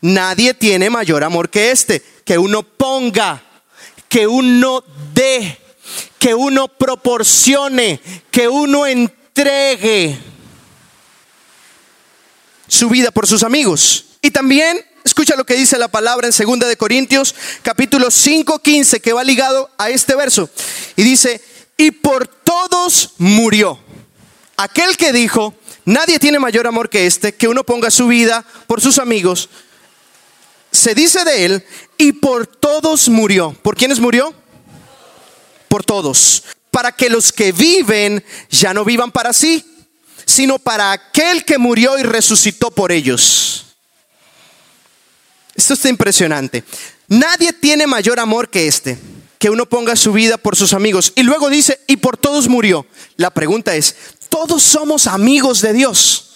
Nadie 0.00 0.54
tiene 0.54 0.90
mayor 0.90 1.24
amor 1.24 1.50
que 1.50 1.70
este, 1.70 2.02
que 2.24 2.38
uno 2.38 2.62
ponga, 2.62 3.42
que 4.08 4.26
uno 4.26 4.82
dé, 5.12 5.58
que 6.18 6.34
uno 6.34 6.68
proporcione, 6.68 8.00
que 8.30 8.48
uno 8.48 8.86
entregue 8.86 10.18
su 12.66 12.88
vida 12.88 13.10
por 13.10 13.26
sus 13.26 13.42
amigos. 13.42 14.06
Y 14.22 14.30
también 14.30 14.84
escucha 15.04 15.36
lo 15.36 15.44
que 15.44 15.54
dice 15.54 15.78
la 15.78 15.88
palabra 15.88 16.28
en 16.28 16.46
2 16.46 16.68
de 16.68 16.76
Corintios 16.76 17.34
capítulo 17.62 18.10
5, 18.10 18.58
15 18.60 19.00
que 19.00 19.12
va 19.12 19.24
ligado 19.24 19.70
a 19.78 19.90
este 19.90 20.14
verso. 20.14 20.48
Y 20.96 21.02
dice, 21.02 21.42
"Y 21.76 21.90
por 21.90 22.26
todos 22.26 23.14
murió." 23.18 23.78
aquel 24.60 24.96
que 24.98 25.12
dijo, 25.12 25.54
nadie 25.86 26.18
tiene 26.18 26.38
mayor 26.38 26.66
amor 26.66 26.90
que 26.90 27.06
este, 27.06 27.34
que 27.34 27.48
uno 27.48 27.64
ponga 27.64 27.90
su 27.90 28.08
vida 28.08 28.44
por 28.66 28.80
sus 28.80 28.98
amigos, 28.98 29.48
se 30.70 30.94
dice 30.94 31.24
de 31.24 31.44
él, 31.44 31.64
y 31.98 32.12
por 32.12 32.46
todos 32.46 33.08
murió. 33.08 33.52
¿Por 33.62 33.76
quiénes 33.76 34.00
murió? 34.00 34.34
Por 35.68 35.84
todos. 35.84 36.44
Para 36.70 36.92
que 36.92 37.10
los 37.10 37.32
que 37.32 37.52
viven 37.52 38.24
ya 38.48 38.72
no 38.72 38.84
vivan 38.84 39.10
para 39.10 39.32
sí, 39.32 39.64
sino 40.24 40.58
para 40.58 40.92
aquel 40.92 41.44
que 41.44 41.58
murió 41.58 41.98
y 41.98 42.02
resucitó 42.02 42.70
por 42.70 42.92
ellos. 42.92 43.66
Esto 45.54 45.74
está 45.74 45.88
impresionante. 45.88 46.64
Nadie 47.08 47.52
tiene 47.52 47.86
mayor 47.86 48.20
amor 48.20 48.48
que 48.48 48.66
este, 48.66 48.96
que 49.38 49.50
uno 49.50 49.66
ponga 49.66 49.96
su 49.96 50.12
vida 50.12 50.38
por 50.38 50.56
sus 50.56 50.72
amigos. 50.72 51.12
Y 51.16 51.24
luego 51.24 51.50
dice, 51.50 51.80
y 51.86 51.96
por 51.96 52.16
todos 52.16 52.48
murió. 52.48 52.86
La 53.16 53.30
pregunta 53.30 53.74
es, 53.74 53.96
todos 54.28 54.62
somos 54.62 55.06
amigos 55.06 55.60
de 55.60 55.72
Dios. 55.72 56.29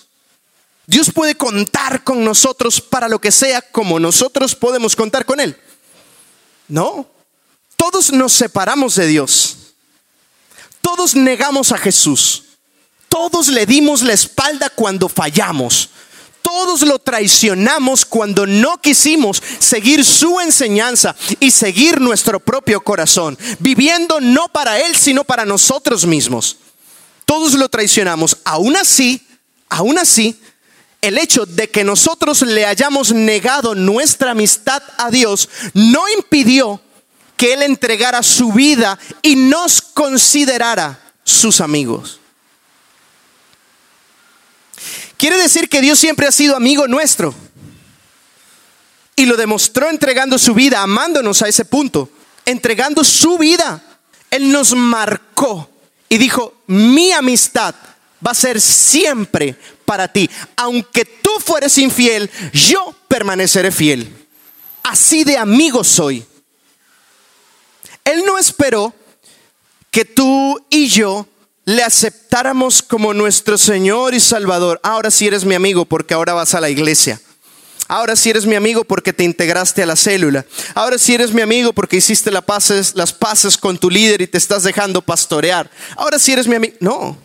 Dios 0.87 1.11
puede 1.13 1.35
contar 1.35 2.05
con 2.05 2.25
nosotros 2.25 2.81
para 2.81 3.09
lo 3.09 3.21
que 3.21 3.33
sea 3.33 3.63
como 3.63 3.99
nosotros 3.99 4.55
podemos 4.55 4.95
contar 4.95 5.25
con 5.25 5.41
Él. 5.41 5.57
No, 6.69 7.07
todos 7.77 8.13
nos 8.13 8.33
separamos 8.33 8.95
de 8.97 9.07
Dios. 9.07 9.57
Todos 10.81 11.15
negamos 11.15 11.73
a 11.73 11.79
Jesús. 11.79 12.45
Todos 13.09 13.49
le 13.49 13.65
dimos 13.65 14.03
la 14.03 14.13
espalda 14.13 14.71
cuando 14.71 15.09
fallamos. 15.09 15.91
todos 16.43 16.83
lo 16.83 16.99
traicionamos 16.99 18.05
cuando 18.05 18.47
no 18.47 18.79
quisimos 18.79 19.43
seguir 19.59 20.05
su 20.05 20.41
enseñanza 20.41 21.17
y 21.41 21.51
seguir 21.51 22.01
nuestro 22.03 22.39
propio 22.39 22.83
corazón, 22.83 23.39
viviendo 23.61 24.21
no 24.21 24.49
para 24.49 24.79
Él, 24.79 24.95
sino 24.95 25.25
para 25.25 25.47
nosotros 25.47 26.05
mismos. 26.05 26.59
Todos 27.25 27.55
lo 27.55 27.69
traicionamos. 27.71 28.37
Aún 28.45 28.77
así, 28.77 29.27
aún 29.71 29.99
así, 29.99 30.39
el 31.05 31.19
hecho 31.19 31.45
de 31.45 31.69
que 31.69 31.85
nosotros 31.85 32.41
le 32.41 32.65
hayamos 32.65 33.13
negado 33.13 33.75
nuestra 33.75 34.31
amistad 34.31 34.83
a 34.97 35.11
Dios 35.11 35.51
no 35.75 36.09
impidió 36.09 36.81
que 37.37 37.53
Él 37.53 37.63
entregara 37.63 38.23
su 38.23 38.53
vida 38.55 38.99
y 39.21 39.37
nos 39.37 39.83
considerara 39.83 40.99
sus 41.23 41.61
amigos. 41.61 42.21
Quiere 45.19 45.37
decir 45.37 45.69
que 45.69 45.83
Dios 45.83 45.99
siempre 45.99 46.27
ha 46.27 46.33
sido 46.33 46.57
amigo 46.57 46.89
nuestro. 46.89 47.35
Y 49.15 49.27
lo 49.27 49.37
demostró 49.37 49.91
entregando 49.91 50.39
su 50.39 50.55
vida, 50.55 50.81
amándonos 50.81 51.43
a 51.43 51.49
ese 51.49 51.67
punto, 51.67 52.09
entregando 52.47 53.05
su 53.05 53.37
vida. 53.37 53.83
Él 54.31 54.51
nos 54.51 54.75
marcó 54.75 55.71
y 56.09 56.17
dijo, 56.17 56.55
mi 56.67 57.13
amistad 57.13 57.75
va 58.27 58.31
a 58.31 58.35
ser 58.35 58.59
siempre 58.59 59.57
para 59.85 60.09
ti. 60.09 60.29
Aunque 60.57 61.05
tú 61.05 61.31
fueres 61.45 61.79
infiel, 61.79 62.31
yo 62.53 62.95
permaneceré 63.09 63.71
fiel. 63.71 64.09
Así 64.83 65.25
de 65.25 65.39
amigo 65.39 65.83
soy. 65.85 66.25
Él 68.05 68.25
no 68.25 68.39
esperó 68.39 68.95
que 69.91 70.05
tú 70.05 70.65
y 70.71 70.89
yo 70.89 71.27
le 71.65 71.83
aceptáramos 71.83 72.83
como 72.83 73.15
nuestro 73.15 73.57
Señor 73.57 74.15
y 74.15 74.21
Salvador. 74.21 74.81
Ahora 74.83 75.11
sí 75.11 75.27
eres 75.27 75.45
mi 75.45 75.55
amigo 75.55 75.85
porque 75.85 76.15
ahora 76.15 76.35
vas 76.35 76.55
a 76.55 76.61
la 76.61 76.69
iglesia. 76.69 77.21
Ahora 77.87 78.17
sí 78.17 78.31
eres 78.31 78.47
mi 78.47 78.55
amigo 78.55 78.85
porque 78.85 79.13
te 79.13 79.25
integraste 79.25 79.83
a 79.83 79.87
la 79.87 79.97
célula. 79.97 80.47
Ahora 80.75 80.99
sí 80.99 81.15
eres 81.15 81.33
mi 81.33 81.43
amigo 81.43 81.73
porque 81.73 81.97
hiciste 81.97 82.31
las 82.31 82.45
paces, 82.45 83.57
con 83.59 83.79
tu 83.79 83.91
líder 83.91 84.23
y 84.23 84.27
te 84.27 84.39
estás 84.39 84.63
dejando 84.63 85.03
pastorear. 85.03 85.71
Ahora 85.97 86.19
sí 86.19 86.33
eres 86.33 86.47
mi 86.47 86.57
amigo. 86.57 86.75
No. 86.81 87.17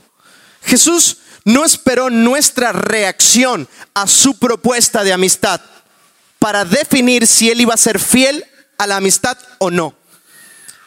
Jesús 0.64 1.18
no 1.50 1.66
esperó 1.66 2.10
nuestra 2.10 2.72
reacción 2.72 3.68
a 3.96 4.08
su 4.08 4.38
propuesta 4.38 5.04
de 5.04 5.14
amistad 5.14 5.60
para 6.38 6.64
definir 6.64 7.26
si 7.26 7.50
él 7.50 7.62
iba 7.62 7.74
a 7.74 7.78
ser 7.78 8.00
fiel 8.00 8.46
a 8.78 8.86
la 8.86 8.98
amistad 8.98 9.38
o 9.58 9.72
no. 9.72 9.96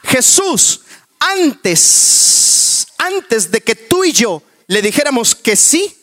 Jesús, 0.04 0.82
antes, 1.18 2.86
antes 2.96 3.50
de 3.50 3.60
que 3.60 3.74
tú 3.74 4.04
y 4.04 4.12
yo 4.12 4.42
le 4.68 4.82
dijéramos 4.82 5.34
que 5.34 5.56
sí, 5.56 5.96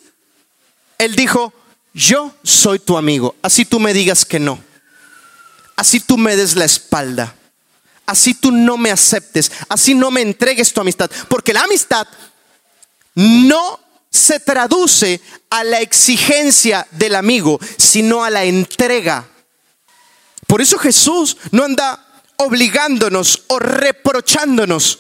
él 0.98 1.16
dijo, 1.16 1.54
yo 1.94 2.36
soy 2.44 2.80
tu 2.80 2.98
amigo, 2.98 3.36
así 3.42 3.64
tú 3.64 3.80
me 3.80 3.94
digas 3.94 4.26
que 4.26 4.40
no, 4.40 4.62
así 5.78 6.02
tú 6.02 6.18
me 6.18 6.36
des 6.36 6.56
la 6.56 6.66
espalda, 6.66 7.34
así 8.06 8.34
tú 8.34 8.52
no 8.52 8.78
me 8.78 8.92
aceptes, 8.92 9.52
así 9.70 9.94
no 9.94 10.12
me 10.12 10.22
entregues 10.22 10.74
tu 10.74 10.82
amistad, 10.82 11.10
porque 11.30 11.54
la 11.54 11.64
amistad 11.64 12.08
no 13.16 13.80
se 14.10 14.40
traduce 14.40 15.22
a 15.50 15.64
la 15.64 15.82
exigencia 15.82 16.88
del 16.92 17.16
amigo, 17.16 17.60
sino 17.78 18.24
a 18.24 18.30
la 18.30 18.44
entrega. 18.44 19.28
Por 20.48 20.62
eso 20.62 20.80
Jesús 20.80 21.38
no 21.52 21.64
anda 21.64 22.06
obligándonos 22.38 23.44
o 23.48 23.60
reprochándonos 23.60 25.00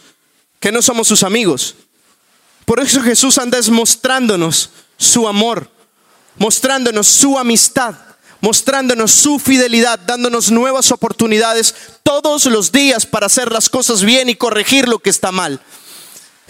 que 0.59 0.71
no 0.71 0.81
somos 0.81 1.07
sus 1.07 1.23
amigos. 1.23 1.75
Por 2.65 2.79
eso 2.79 3.01
Jesús 3.01 3.37
anda 3.39 3.59
mostrándonos 3.71 4.69
su 4.97 5.27
amor, 5.27 5.71
mostrándonos 6.37 7.07
su 7.07 7.39
amistad, 7.39 7.95
mostrándonos 8.41 9.11
su 9.11 9.39
fidelidad, 9.39 9.97
dándonos 9.99 10.51
nuevas 10.51 10.91
oportunidades 10.91 11.73
todos 12.03 12.45
los 12.45 12.71
días 12.71 13.05
para 13.05 13.25
hacer 13.25 13.51
las 13.51 13.69
cosas 13.69 14.03
bien 14.03 14.29
y 14.29 14.35
corregir 14.35 14.87
lo 14.87 14.99
que 14.99 15.09
está 15.09 15.31
mal. 15.31 15.61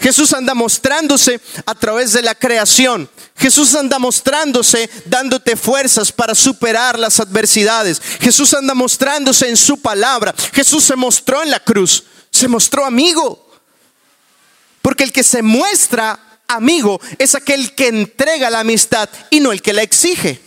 Jesús 0.00 0.32
anda 0.32 0.54
mostrándose 0.54 1.40
a 1.66 1.74
través 1.74 2.12
de 2.12 2.22
la 2.22 2.34
creación. 2.34 3.10
Jesús 3.36 3.74
anda 3.74 3.98
mostrándose 3.98 4.88
dándote 5.04 5.56
fuerzas 5.56 6.10
para 6.10 6.34
superar 6.34 6.98
las 6.98 7.20
adversidades. 7.20 8.00
Jesús 8.20 8.54
anda 8.54 8.74
mostrándose 8.74 9.48
en 9.48 9.58
su 9.58 9.78
palabra. 9.78 10.34
Jesús 10.54 10.84
se 10.84 10.96
mostró 10.96 11.42
en 11.42 11.50
la 11.50 11.60
cruz. 11.60 12.04
Se 12.30 12.48
mostró 12.48 12.86
amigo. 12.86 13.46
Porque 14.80 15.04
el 15.04 15.12
que 15.12 15.22
se 15.22 15.42
muestra 15.42 16.18
amigo 16.48 16.98
es 17.18 17.34
aquel 17.34 17.74
que 17.74 17.88
entrega 17.88 18.48
la 18.48 18.60
amistad 18.60 19.08
y 19.28 19.40
no 19.40 19.52
el 19.52 19.60
que 19.60 19.74
la 19.74 19.82
exige. 19.82 20.40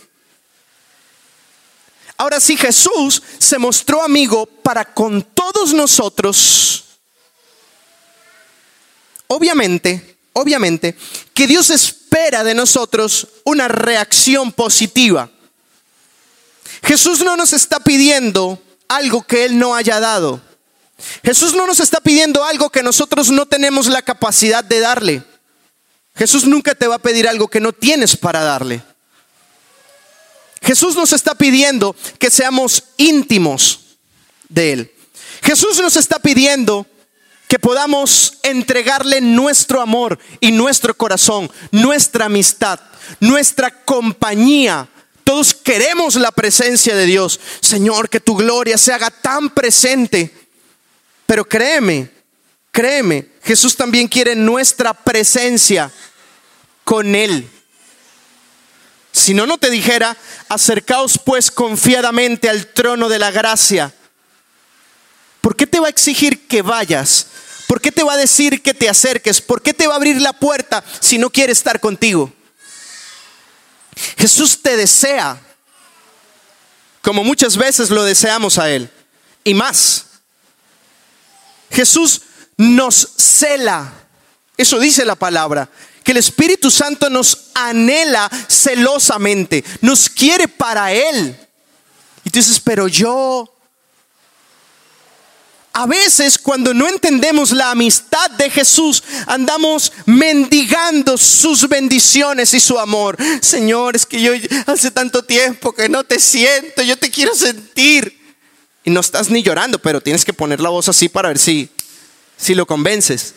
Ahora 2.16 2.40
sí, 2.40 2.56
Jesús 2.56 3.22
se 3.38 3.58
mostró 3.58 4.02
amigo 4.02 4.46
para 4.46 4.84
con 4.84 5.22
todos 5.22 5.72
nosotros 5.72 6.83
obviamente, 9.34 10.18
obviamente, 10.32 10.96
que 11.32 11.46
Dios 11.46 11.70
espera 11.70 12.44
de 12.44 12.54
nosotros 12.54 13.28
una 13.44 13.68
reacción 13.68 14.52
positiva. 14.52 15.30
Jesús 16.82 17.20
no 17.20 17.36
nos 17.36 17.52
está 17.52 17.80
pidiendo 17.80 18.62
algo 18.88 19.22
que 19.22 19.44
Él 19.44 19.58
no 19.58 19.74
haya 19.74 19.98
dado. 20.00 20.40
Jesús 21.24 21.54
no 21.54 21.66
nos 21.66 21.80
está 21.80 22.00
pidiendo 22.00 22.44
algo 22.44 22.70
que 22.70 22.82
nosotros 22.82 23.30
no 23.30 23.46
tenemos 23.46 23.88
la 23.88 24.02
capacidad 24.02 24.62
de 24.62 24.80
darle. 24.80 25.22
Jesús 26.14 26.44
nunca 26.44 26.74
te 26.74 26.86
va 26.86 26.96
a 26.96 27.02
pedir 27.02 27.26
algo 27.26 27.48
que 27.48 27.60
no 27.60 27.72
tienes 27.72 28.16
para 28.16 28.44
darle. 28.44 28.82
Jesús 30.62 30.94
nos 30.94 31.12
está 31.12 31.34
pidiendo 31.34 31.96
que 32.18 32.30
seamos 32.30 32.84
íntimos 32.96 33.80
de 34.48 34.72
Él. 34.72 34.94
Jesús 35.42 35.78
nos 35.78 35.96
está 35.96 36.18
pidiendo 36.20 36.86
que 37.48 37.58
podamos 37.58 38.38
entregarle 38.42 39.20
nuestro 39.20 39.80
amor 39.80 40.18
y 40.40 40.52
nuestro 40.52 40.94
corazón, 40.94 41.50
nuestra 41.70 42.26
amistad, 42.26 42.80
nuestra 43.20 43.84
compañía. 43.84 44.88
Todos 45.24 45.54
queremos 45.54 46.16
la 46.16 46.32
presencia 46.32 46.94
de 46.94 47.06
Dios. 47.06 47.40
Señor, 47.60 48.08
que 48.08 48.20
tu 48.20 48.36
gloria 48.36 48.78
se 48.78 48.92
haga 48.92 49.10
tan 49.10 49.50
presente. 49.50 50.32
Pero 51.26 51.44
créeme, 51.44 52.10
créeme, 52.70 53.28
Jesús 53.42 53.76
también 53.76 54.08
quiere 54.08 54.34
nuestra 54.34 54.92
presencia 54.92 55.90
con 56.84 57.14
Él. 57.14 57.48
Si 59.12 59.32
no, 59.32 59.46
no 59.46 59.58
te 59.58 59.70
dijera, 59.70 60.16
acercaos 60.48 61.18
pues 61.24 61.50
confiadamente 61.50 62.48
al 62.48 62.66
trono 62.66 63.08
de 63.08 63.18
la 63.18 63.30
gracia. 63.30 63.94
¿Por 65.44 65.54
qué 65.54 65.66
te 65.66 65.78
va 65.78 65.88
a 65.88 65.90
exigir 65.90 66.48
que 66.48 66.62
vayas 66.62 67.26
¿Por 67.66 67.80
qué 67.80 67.92
te 67.92 68.02
va 68.02 68.14
a 68.14 68.16
decir 68.16 68.62
que 68.62 68.74
te 68.74 68.88
acerques? 68.88 69.40
¿Por 69.40 69.62
qué 69.62 69.74
te 69.74 69.86
va 69.86 69.94
a 69.94 69.96
abrir 69.96 70.20
la 70.20 70.32
puerta 70.32 70.84
si 71.00 71.18
no 71.18 71.30
quiere 71.30 71.52
estar 71.52 71.80
contigo? 71.80 72.32
Jesús 74.18 74.60
te 74.60 74.76
desea, 74.76 75.40
como 77.00 77.24
muchas 77.24 77.56
veces 77.56 77.90
lo 77.90 78.04
deseamos 78.04 78.58
a 78.58 78.70
Él, 78.70 78.90
y 79.44 79.54
más. 79.54 80.06
Jesús 81.70 82.22
nos 82.56 83.08
cela, 83.16 83.92
eso 84.56 84.78
dice 84.78 85.04
la 85.04 85.14
palabra, 85.14 85.68
que 86.02 86.12
el 86.12 86.18
Espíritu 86.18 86.70
Santo 86.70 87.08
nos 87.08 87.50
anhela 87.54 88.30
celosamente, 88.48 89.64
nos 89.80 90.08
quiere 90.08 90.48
para 90.48 90.92
Él. 90.92 91.36
Y 92.24 92.30
tú 92.30 92.38
dices, 92.38 92.60
pero 92.60 92.88
yo 92.88 93.53
a 95.76 95.86
veces 95.86 96.38
cuando 96.38 96.72
no 96.72 96.88
entendemos 96.88 97.50
la 97.50 97.72
amistad 97.72 98.30
de 98.30 98.48
Jesús, 98.48 99.02
andamos 99.26 99.92
mendigando 100.06 101.18
sus 101.18 101.68
bendiciones 101.68 102.54
y 102.54 102.60
su 102.60 102.78
amor. 102.78 103.18
Señor, 103.42 103.96
es 103.96 104.06
que 104.06 104.22
yo 104.22 104.32
hace 104.66 104.92
tanto 104.92 105.24
tiempo 105.24 105.72
que 105.72 105.88
no 105.88 106.04
te 106.04 106.20
siento, 106.20 106.82
yo 106.82 106.96
te 106.96 107.10
quiero 107.10 107.34
sentir. 107.34 108.16
Y 108.84 108.90
no 108.90 109.00
estás 109.00 109.30
ni 109.30 109.42
llorando, 109.42 109.80
pero 109.80 110.00
tienes 110.00 110.24
que 110.24 110.32
poner 110.32 110.60
la 110.60 110.68
voz 110.68 110.88
así 110.88 111.08
para 111.08 111.30
ver 111.30 111.40
si, 111.40 111.68
si 112.36 112.54
lo 112.54 112.66
convences. 112.66 113.34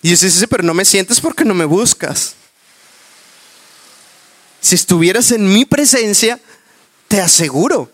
Y 0.00 0.08
dices, 0.08 0.32
sí, 0.32 0.46
pero 0.46 0.62
no 0.62 0.72
me 0.72 0.86
sientes 0.86 1.20
porque 1.20 1.44
no 1.44 1.52
me 1.52 1.66
buscas. 1.66 2.34
Si 4.62 4.74
estuvieras 4.74 5.32
en 5.32 5.52
mi 5.52 5.66
presencia, 5.66 6.40
te 7.08 7.20
aseguro 7.20 7.93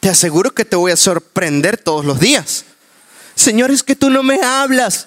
te 0.00 0.08
aseguro 0.08 0.52
que 0.52 0.64
te 0.64 0.76
voy 0.76 0.92
a 0.92 0.96
sorprender 0.96 1.76
todos 1.76 2.04
los 2.04 2.18
días. 2.18 2.64
Señor, 3.34 3.70
es 3.70 3.82
que 3.82 3.94
tú 3.94 4.10
no 4.10 4.22
me 4.22 4.40
hablas. 4.42 5.06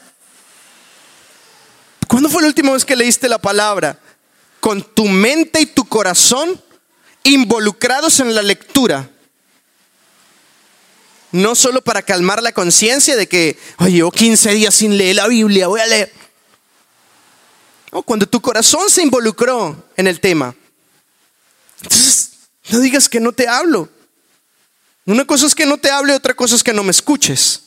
¿Cuándo 2.08 2.30
fue 2.30 2.44
la 2.44 2.48
última 2.48 2.72
vez 2.72 2.86
que 2.86 2.96
leíste 2.96 3.28
la 3.28 3.40
palabra? 3.40 4.00
Con 4.60 4.84
tu 4.84 5.06
mente 5.06 5.62
y 5.62 5.66
tu 5.66 5.86
corazón 5.86 6.62
involucrados 7.24 8.20
en 8.20 8.36
la 8.36 8.44
lectura. 8.44 9.10
No 11.32 11.56
solo 11.56 11.82
para 11.82 12.04
calmar 12.04 12.44
la 12.44 12.52
conciencia 12.52 13.16
de 13.16 13.28
que, 13.28 13.58
oye, 13.80 13.94
llevo 13.94 14.12
15 14.12 14.52
días 14.52 14.76
sin 14.76 14.96
leer 14.96 15.16
la 15.16 15.28
Biblia, 15.28 15.68
voy 15.68 15.82
a 15.82 15.88
leer. 15.88 16.14
Cuando 18.06 18.28
tu 18.28 18.42
corazón 18.42 18.90
se 18.90 19.02
involucró 19.02 19.90
en 19.98 20.08
el 20.08 20.20
tema. 20.20 20.56
Entonces, 21.82 22.32
no 22.70 22.80
digas 22.80 23.10
que 23.10 23.20
no 23.20 23.32
te 23.32 23.48
hablo. 23.48 23.90
Una 25.06 25.26
cosa 25.26 25.46
es 25.48 25.56
que 25.56 25.66
no 25.66 25.78
te 25.78 25.92
hable, 25.92 26.16
otra 26.16 26.34
cosa 26.34 26.56
es 26.56 26.64
que 26.64 26.74
no 26.74 26.84
me 26.84 26.92
escuches. 26.92 27.64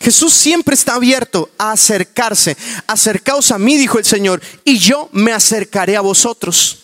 Jesús 0.00 0.34
siempre 0.34 0.74
está 0.74 0.94
abierto 0.94 1.48
a 1.56 1.70
acercarse. 1.70 2.56
Acercaos 2.88 3.52
a 3.52 3.58
mí, 3.58 3.76
dijo 3.76 3.98
el 3.98 4.04
Señor, 4.04 4.42
y 4.64 4.78
yo 4.78 5.08
me 5.12 5.32
acercaré 5.32 5.96
a 5.96 6.00
vosotros. 6.00 6.78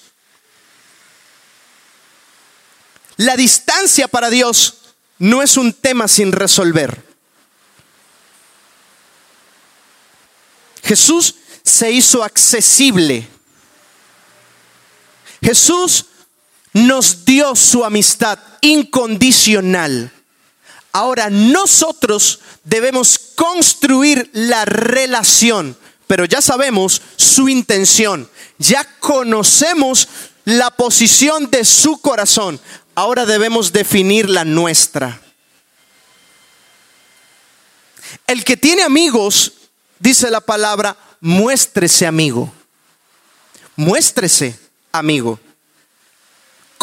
La 3.16 3.36
distancia 3.36 4.06
para 4.06 4.30
Dios 4.30 4.94
no 5.18 5.42
es 5.42 5.56
un 5.56 5.72
tema 5.72 6.06
sin 6.06 6.30
resolver. 6.30 7.04
Jesús 10.84 11.34
se 11.64 11.90
hizo 11.90 12.22
accesible. 12.22 13.26
Jesús 15.42 16.06
nos 16.72 17.24
dio 17.24 17.54
su 17.56 17.84
amistad 17.84 18.38
incondicional. 18.60 20.12
Ahora 20.92 21.30
nosotros 21.30 22.40
debemos 22.64 23.18
construir 23.34 24.30
la 24.32 24.64
relación, 24.64 25.76
pero 26.06 26.24
ya 26.24 26.40
sabemos 26.40 27.02
su 27.16 27.48
intención, 27.48 28.28
ya 28.58 28.84
conocemos 29.00 30.08
la 30.44 30.70
posición 30.70 31.50
de 31.50 31.64
su 31.64 31.98
corazón, 31.98 32.60
ahora 32.94 33.26
debemos 33.26 33.72
definir 33.72 34.28
la 34.28 34.44
nuestra. 34.44 35.20
El 38.26 38.44
que 38.44 38.56
tiene 38.56 38.82
amigos, 38.82 39.52
dice 39.98 40.30
la 40.30 40.40
palabra, 40.40 40.96
muéstrese 41.20 42.06
amigo. 42.06 42.52
Muéstrese 43.76 44.58
amigo. 44.92 45.38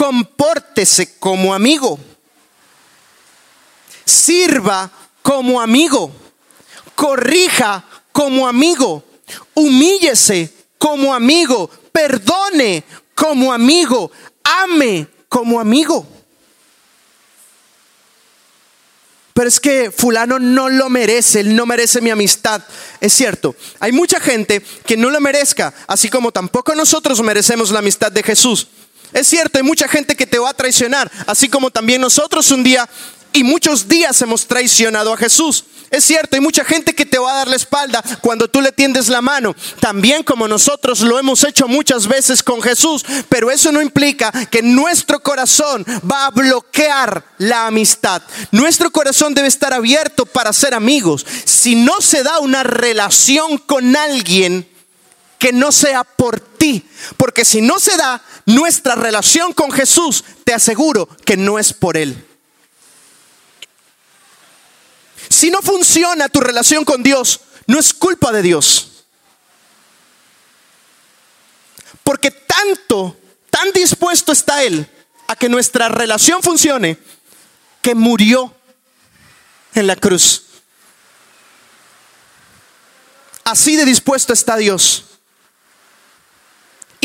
Compórtese 0.05 1.17
como 1.17 1.51
amigo. 1.51 1.97
Sirva 4.05 4.91
como 5.23 5.59
amigo. 5.59 6.11
Corrija 6.93 7.83
como 8.11 8.47
amigo. 8.47 9.03
Humíllese 9.55 10.53
como 10.77 11.11
amigo. 11.11 11.71
Perdone 11.91 12.83
como 13.15 13.51
amigo. 13.51 14.11
Ame 14.43 15.07
como 15.27 15.59
amigo. 15.59 16.05
Pero 19.33 19.49
es 19.49 19.59
que 19.59 19.89
fulano 19.89 20.37
no 20.37 20.69
lo 20.69 20.87
merece, 20.87 21.39
él 21.39 21.55
no 21.55 21.65
merece 21.65 21.99
mi 21.99 22.11
amistad. 22.11 22.61
Es 23.01 23.11
cierto, 23.11 23.55
hay 23.79 23.91
mucha 23.91 24.19
gente 24.19 24.61
que 24.85 24.95
no 24.95 25.09
lo 25.09 25.19
merezca, 25.19 25.73
así 25.87 26.09
como 26.09 26.31
tampoco 26.31 26.73
nosotros 26.73 27.21
merecemos 27.21 27.71
la 27.71 27.79
amistad 27.79 28.11
de 28.11 28.23
Jesús. 28.23 28.69
Es 29.13 29.27
cierto, 29.27 29.57
hay 29.57 29.63
mucha 29.63 29.87
gente 29.87 30.15
que 30.15 30.27
te 30.27 30.39
va 30.39 30.49
a 30.49 30.53
traicionar, 30.53 31.11
así 31.27 31.49
como 31.49 31.71
también 31.71 32.01
nosotros 32.01 32.51
un 32.51 32.63
día 32.63 32.87
y 33.35 33.43
muchos 33.43 33.87
días 33.87 34.21
hemos 34.21 34.47
traicionado 34.47 35.13
a 35.13 35.17
Jesús. 35.17 35.65
Es 35.91 36.03
cierto, 36.03 36.35
hay 36.35 36.41
mucha 36.41 36.65
gente 36.65 36.95
que 36.95 37.05
te 37.05 37.19
va 37.19 37.31
a 37.31 37.37
dar 37.37 37.47
la 37.47 37.55
espalda 37.55 38.03
cuando 38.21 38.47
tú 38.47 38.59
le 38.59 38.71
tiendes 38.71 39.07
la 39.07 39.21
mano, 39.21 39.55
también 39.79 40.23
como 40.23 40.47
nosotros 40.47 41.01
lo 41.01 41.19
hemos 41.19 41.43
hecho 41.43 41.67
muchas 41.67 42.07
veces 42.07 42.41
con 42.41 42.61
Jesús, 42.61 43.05
pero 43.29 43.51
eso 43.51 43.71
no 43.71 43.81
implica 43.81 44.31
que 44.47 44.61
nuestro 44.61 45.21
corazón 45.21 45.85
va 46.09 46.25
a 46.25 46.31
bloquear 46.31 47.23
la 47.37 47.67
amistad. 47.67 48.21
Nuestro 48.51 48.91
corazón 48.91 49.33
debe 49.33 49.47
estar 49.47 49.73
abierto 49.73 50.25
para 50.25 50.51
ser 50.53 50.73
amigos. 50.73 51.25
Si 51.45 51.75
no 51.75 52.01
se 52.01 52.23
da 52.23 52.39
una 52.39 52.63
relación 52.63 53.57
con 53.57 53.95
alguien, 53.95 54.67
que 55.45 55.53
no 55.53 55.71
sea 55.71 56.03
por 56.03 56.39
ti, 56.39 56.83
porque 57.17 57.45
si 57.45 57.61
no 57.61 57.77
se 57.77 57.95
da 57.97 58.19
nuestra 58.47 58.95
relación 58.95 59.53
con 59.53 59.71
Jesús, 59.71 60.23
te 60.43 60.55
aseguro 60.55 61.07
que 61.23 61.37
no 61.37 61.59
es 61.59 61.71
por 61.71 61.97
Él. 61.97 62.25
Si 65.29 65.51
no 65.51 65.61
funciona 65.61 66.29
tu 66.29 66.39
relación 66.39 66.83
con 66.83 67.03
Dios, 67.03 67.41
no 67.67 67.77
es 67.77 67.93
culpa 67.93 68.31
de 68.31 68.41
Dios. 68.41 69.05
Porque 72.03 72.31
tanto, 72.31 73.15
tan 73.51 73.71
dispuesto 73.71 74.31
está 74.31 74.63
Él 74.63 74.89
a 75.27 75.35
que 75.35 75.47
nuestra 75.47 75.89
relación 75.89 76.41
funcione, 76.41 76.97
que 77.83 77.93
murió 77.93 78.51
en 79.75 79.85
la 79.85 79.95
cruz. 79.95 80.41
Así 83.43 83.75
de 83.75 83.85
dispuesto 83.85 84.33
está 84.33 84.57
Dios. 84.57 85.05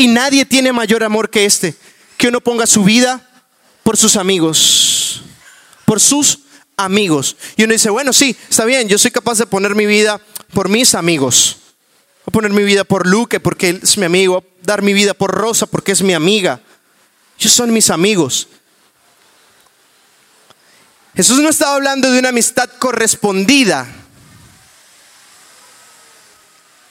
Y 0.01 0.07
nadie 0.07 0.45
tiene 0.45 0.73
mayor 0.73 1.03
amor 1.03 1.29
que 1.29 1.45
este, 1.45 1.75
que 2.17 2.29
uno 2.29 2.41
ponga 2.41 2.65
su 2.65 2.83
vida 2.83 3.21
por 3.83 3.97
sus 3.97 4.15
amigos, 4.15 5.21
por 5.85 5.99
sus 5.99 6.39
amigos. 6.75 7.35
Y 7.55 7.65
uno 7.65 7.73
dice, 7.73 7.91
bueno, 7.91 8.11
sí, 8.11 8.35
está 8.49 8.65
bien, 8.65 8.89
yo 8.89 8.97
soy 8.97 9.11
capaz 9.11 9.37
de 9.37 9.45
poner 9.45 9.75
mi 9.75 9.85
vida 9.85 10.19
por 10.55 10.69
mis 10.69 10.95
amigos. 10.95 11.57
Voy 12.25 12.29
a 12.29 12.31
poner 12.31 12.51
mi 12.51 12.63
vida 12.63 12.83
por 12.83 13.05
Luque 13.05 13.39
porque 13.39 13.69
él 13.69 13.79
es 13.83 13.95
mi 13.99 14.05
amigo. 14.05 14.43
dar 14.63 14.81
mi 14.81 14.93
vida 14.93 15.13
por 15.13 15.29
Rosa 15.29 15.67
porque 15.67 15.91
es 15.91 16.01
mi 16.01 16.15
amiga. 16.15 16.59
Ellos 17.37 17.53
son 17.53 17.71
mis 17.71 17.91
amigos. 17.91 18.47
Jesús 21.15 21.37
no 21.41 21.49
estaba 21.49 21.75
hablando 21.75 22.09
de 22.09 22.17
una 22.17 22.29
amistad 22.29 22.71
correspondida. 22.79 23.87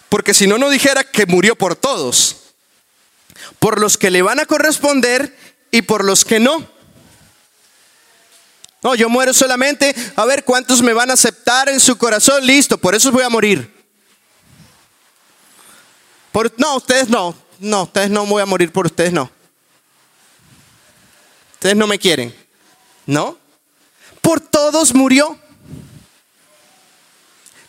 Porque 0.08 0.32
si 0.32 0.46
no, 0.46 0.58
no 0.58 0.70
dijera 0.70 1.02
que 1.02 1.26
murió 1.26 1.56
por 1.56 1.74
todos. 1.74 2.39
Por 3.58 3.80
los 3.80 3.98
que 3.98 4.10
le 4.10 4.22
van 4.22 4.40
a 4.40 4.46
corresponder 4.46 5.36
y 5.70 5.82
por 5.82 6.04
los 6.04 6.24
que 6.24 6.40
no. 6.40 6.68
No, 8.82 8.94
yo 8.94 9.08
muero 9.10 9.34
solamente 9.34 9.94
a 10.16 10.24
ver 10.24 10.44
cuántos 10.44 10.82
me 10.82 10.94
van 10.94 11.10
a 11.10 11.14
aceptar 11.14 11.68
en 11.68 11.80
su 11.80 11.98
corazón. 11.98 12.46
Listo, 12.46 12.78
por 12.78 12.94
eso 12.94 13.12
voy 13.12 13.22
a 13.22 13.28
morir. 13.28 13.70
Por, 16.32 16.52
no, 16.58 16.76
ustedes 16.76 17.08
no. 17.08 17.34
No, 17.58 17.82
ustedes 17.82 18.08
no 18.08 18.24
voy 18.24 18.40
a 18.40 18.46
morir 18.46 18.72
por 18.72 18.86
ustedes, 18.86 19.12
no. 19.12 19.30
Ustedes 21.54 21.76
no 21.76 21.86
me 21.86 21.98
quieren. 21.98 22.34
¿No? 23.04 23.36
Por 24.22 24.40
todos 24.40 24.94
murió. 24.94 25.38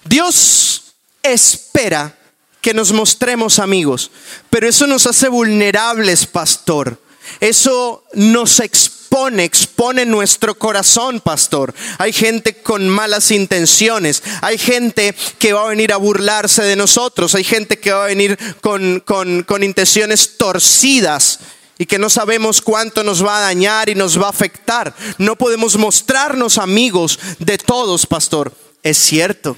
Dios 0.06 0.94
espera 1.22 2.17
que 2.62 2.74
nos 2.74 2.91
mostremos 2.91 3.60
amigos, 3.60 4.12
pero 4.50 4.67
eso 4.67 4.88
nos 4.88 5.08
hace 5.08 5.30
vulnerables, 5.30 6.26
pastor. 6.26 7.00
Eso 7.39 8.04
nos 8.13 8.60
expone 8.60 9.02
expone, 9.43 10.06
nuestro 10.06 10.58
corazón, 10.58 11.19
pastor. 11.19 11.74
Hay 11.97 12.13
gente 12.13 12.62
con 12.62 12.88
malas 12.88 13.32
intenciones, 13.32 14.24
hay 14.41 14.58
gente 14.58 15.13
que 15.38 15.54
va 15.54 15.65
a 15.65 15.69
venir 15.69 15.91
a 15.91 15.97
burlarse 15.97 16.63
de 16.63 16.78
nosotros, 16.78 17.36
hay 17.36 17.43
gente 17.43 17.78
que 17.78 17.91
va 17.91 18.06
a 18.06 18.08
venir 18.08 18.38
con, 18.62 19.02
con 19.02 19.63
intenciones 19.63 20.38
torcidas 20.38 21.39
y 21.78 21.86
que 21.86 22.00
no 22.00 22.10
sabemos 22.10 22.62
cuánto 22.62 23.04
nos 23.04 23.26
va 23.26 23.39
a 23.39 23.41
dañar 23.41 23.89
y 23.89 23.95
nos 23.95 24.19
va 24.19 24.28
a 24.28 24.30
afectar. 24.30 24.95
No 25.17 25.36
podemos 25.36 25.78
mostrarnos 25.78 26.58
amigos 26.58 27.19
de 27.39 27.58
todos, 27.58 28.06
pastor. 28.06 28.54
Es 28.82 28.97
cierto. 28.97 29.58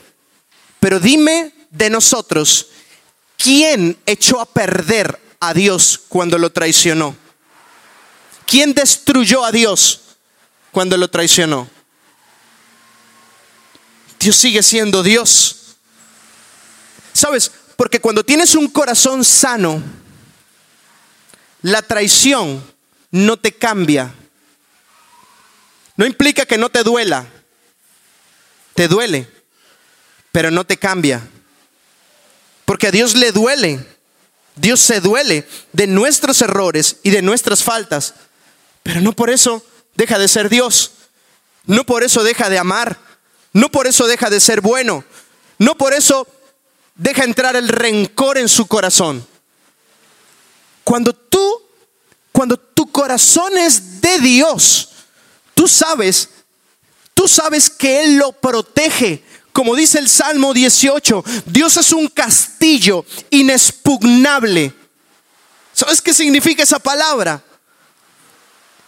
Pero 0.80 1.00
dime 1.00 1.54
de 1.70 1.90
nosotros, 1.90 2.68
¿quién 3.44 3.98
echó 4.06 4.40
a 4.40 4.46
perder 4.46 5.20
a 5.42 5.54
Dios 5.54 6.00
cuando 6.08 6.38
lo 6.38 6.52
traicionó? 6.52 7.16
¿Quién 8.48 8.74
destruyó 8.74 9.44
a 9.44 9.52
Dios 9.52 10.02
cuando 10.72 10.96
lo 10.96 11.10
traicionó? 11.10 11.70
Dios 14.18 14.38
sigue 14.38 14.64
siendo 14.64 15.04
Dios. 15.04 15.76
¿Sabes? 17.12 17.52
Porque 17.76 18.00
cuando 18.00 18.24
tienes 18.24 18.56
un 18.56 18.68
corazón 18.70 19.26
sano, 19.26 19.84
la 21.62 21.82
traición 21.82 22.64
no 23.12 23.36
te 23.36 23.52
cambia. 23.52 24.14
No 25.98 26.06
implica 26.06 26.46
que 26.46 26.58
no 26.58 26.70
te 26.70 26.84
duela. 26.84 27.28
Te 28.74 28.88
duele, 28.88 29.28
pero 30.32 30.50
no 30.50 30.66
te 30.66 30.78
cambia. 30.78 31.22
Porque 32.74 32.88
a 32.88 32.92
Dios 32.92 33.14
le 33.14 33.32
duele. 33.32 33.86
Dios 34.56 34.80
se 34.80 35.00
duele 35.00 35.48
de 35.74 35.86
nuestros 35.86 36.42
errores 36.42 36.96
y 37.04 37.12
de 37.12 37.22
nuestras 37.22 37.62
faltas. 37.62 38.16
Pero 38.82 39.00
no 39.00 39.14
por 39.14 39.30
eso 39.30 39.64
deja 39.94 40.18
de 40.18 40.28
ser 40.28 40.50
Dios. 40.50 40.94
No 41.68 41.84
por 41.84 42.02
eso 42.02 42.24
deja 42.24 42.50
de 42.50 42.58
amar. 42.58 42.98
No 43.52 43.70
por 43.70 43.86
eso 43.86 44.08
deja 44.08 44.32
de 44.32 44.40
ser 44.40 44.62
bueno. 44.62 45.06
No 45.60 45.76
por 45.76 45.94
eso 45.94 46.28
deja 46.96 47.26
entrar 47.26 47.56
el 47.56 47.70
rencor 47.70 48.40
en 48.40 48.50
su 48.50 48.66
corazón. 48.66 49.24
Cuando 50.84 51.14
tú, 51.14 51.62
cuando 52.32 52.58
tu 52.58 52.92
corazón 52.92 53.56
es 53.56 54.02
de 54.02 54.18
Dios, 54.18 54.90
tú 55.54 55.68
sabes, 55.68 56.28
tú 57.14 57.28
sabes 57.28 57.70
que 57.70 58.04
Él 58.04 58.18
lo 58.18 58.32
protege 58.32 59.24
Como 59.54 59.76
dice 59.76 60.00
el 60.00 60.10
Salmo 60.10 60.52
18, 60.52 61.24
Dios 61.46 61.78
es 61.78 61.94
un 61.94 62.08
castillo 62.08 63.06
inexpugnable. 63.30 64.74
¿Sabes 65.72 66.02
qué 66.02 66.12
significa 66.12 66.64
esa 66.64 66.80
palabra? 66.80 67.42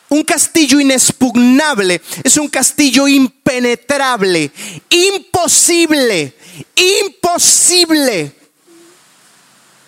Un 0.09 0.23
castillo 0.23 0.79
inexpugnable 0.79 2.01
es 2.23 2.37
un 2.37 2.47
castillo 2.47 3.07
impenetrable, 3.07 4.51
imposible, 4.89 6.35
imposible 6.75 8.35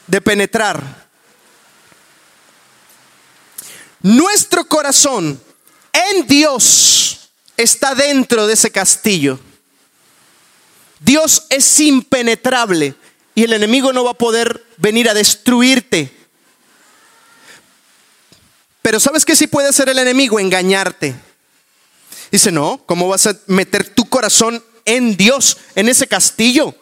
de 0.06 0.22
penetrar. 0.22 1.08
Nuestro 4.04 4.68
corazón 4.68 5.42
en 5.92 6.28
Dios 6.28 7.32
está 7.56 7.96
dentro 7.96 8.46
de 8.46 8.54
ese 8.54 8.70
castillo. 8.70 9.40
Dios 11.00 11.46
es 11.50 11.80
impenetrable 11.80 12.96
y 13.36 13.44
el 13.44 13.54
enemigo 13.54 13.94
no 13.94 14.04
va 14.04 14.12
a 14.12 14.18
poder 14.18 14.66
venir 14.78 15.10
a 15.10 15.14
destruirte. 15.14 16.12
Pero 18.82 19.00
¿sabes 19.00 19.26
qué 19.26 19.36
sí 19.36 19.48
puede 19.48 19.68
hacer 19.68 19.90
el 19.90 20.00
enemigo? 20.00 20.40
Engañarte. 20.40 21.14
Dice, 22.32 22.52
no, 22.52 22.82
¿cómo 22.86 23.08
vas 23.08 23.28
a 23.28 23.38
meter 23.48 23.94
tu 23.94 24.10
corazón 24.10 24.64
en 24.86 25.16
Dios, 25.16 25.58
en 25.76 25.90
ese 25.90 26.08
castillo? 26.08 26.74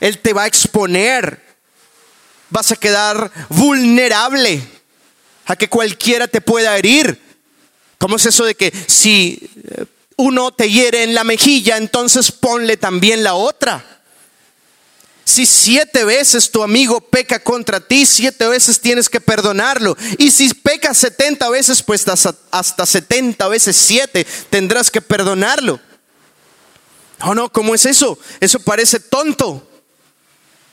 Él 0.00 0.18
te 0.18 0.32
va 0.32 0.44
a 0.44 0.46
exponer. 0.46 1.44
Vas 2.48 2.72
a 2.72 2.76
quedar 2.76 3.30
vulnerable 3.48 4.62
a 5.46 5.56
que 5.56 5.68
cualquiera 5.68 6.26
te 6.26 6.40
pueda 6.40 6.76
herir. 6.76 7.20
¿Cómo 7.98 8.16
es 8.16 8.26
eso 8.26 8.44
de 8.44 8.54
que 8.54 8.72
si 8.86 9.50
eh, 9.64 9.84
uno 10.20 10.52
te 10.52 10.70
hiere 10.70 11.02
en 11.02 11.14
la 11.14 11.24
mejilla, 11.24 11.76
entonces 11.76 12.30
ponle 12.30 12.76
también 12.76 13.24
la 13.24 13.34
otra? 13.34 14.02
Si 15.24 15.46
siete 15.46 16.04
veces 16.04 16.50
tu 16.50 16.62
amigo 16.62 17.00
peca 17.00 17.38
contra 17.38 17.80
ti, 17.80 18.04
siete 18.04 18.46
veces 18.48 18.80
tienes 18.80 19.08
que 19.08 19.20
perdonarlo. 19.20 19.96
Y 20.18 20.30
si 20.30 20.52
peca 20.52 20.92
setenta 20.92 21.48
veces, 21.48 21.82
pues 21.82 22.04
hasta 22.08 22.86
setenta 22.86 23.48
veces 23.48 23.76
siete 23.76 24.26
tendrás 24.50 24.90
que 24.90 25.00
perdonarlo. 25.00 25.80
No, 27.20 27.34
no, 27.34 27.52
¿cómo 27.52 27.74
es 27.74 27.86
eso? 27.86 28.18
Eso 28.40 28.60
parece 28.60 28.98
tonto. 28.98 29.66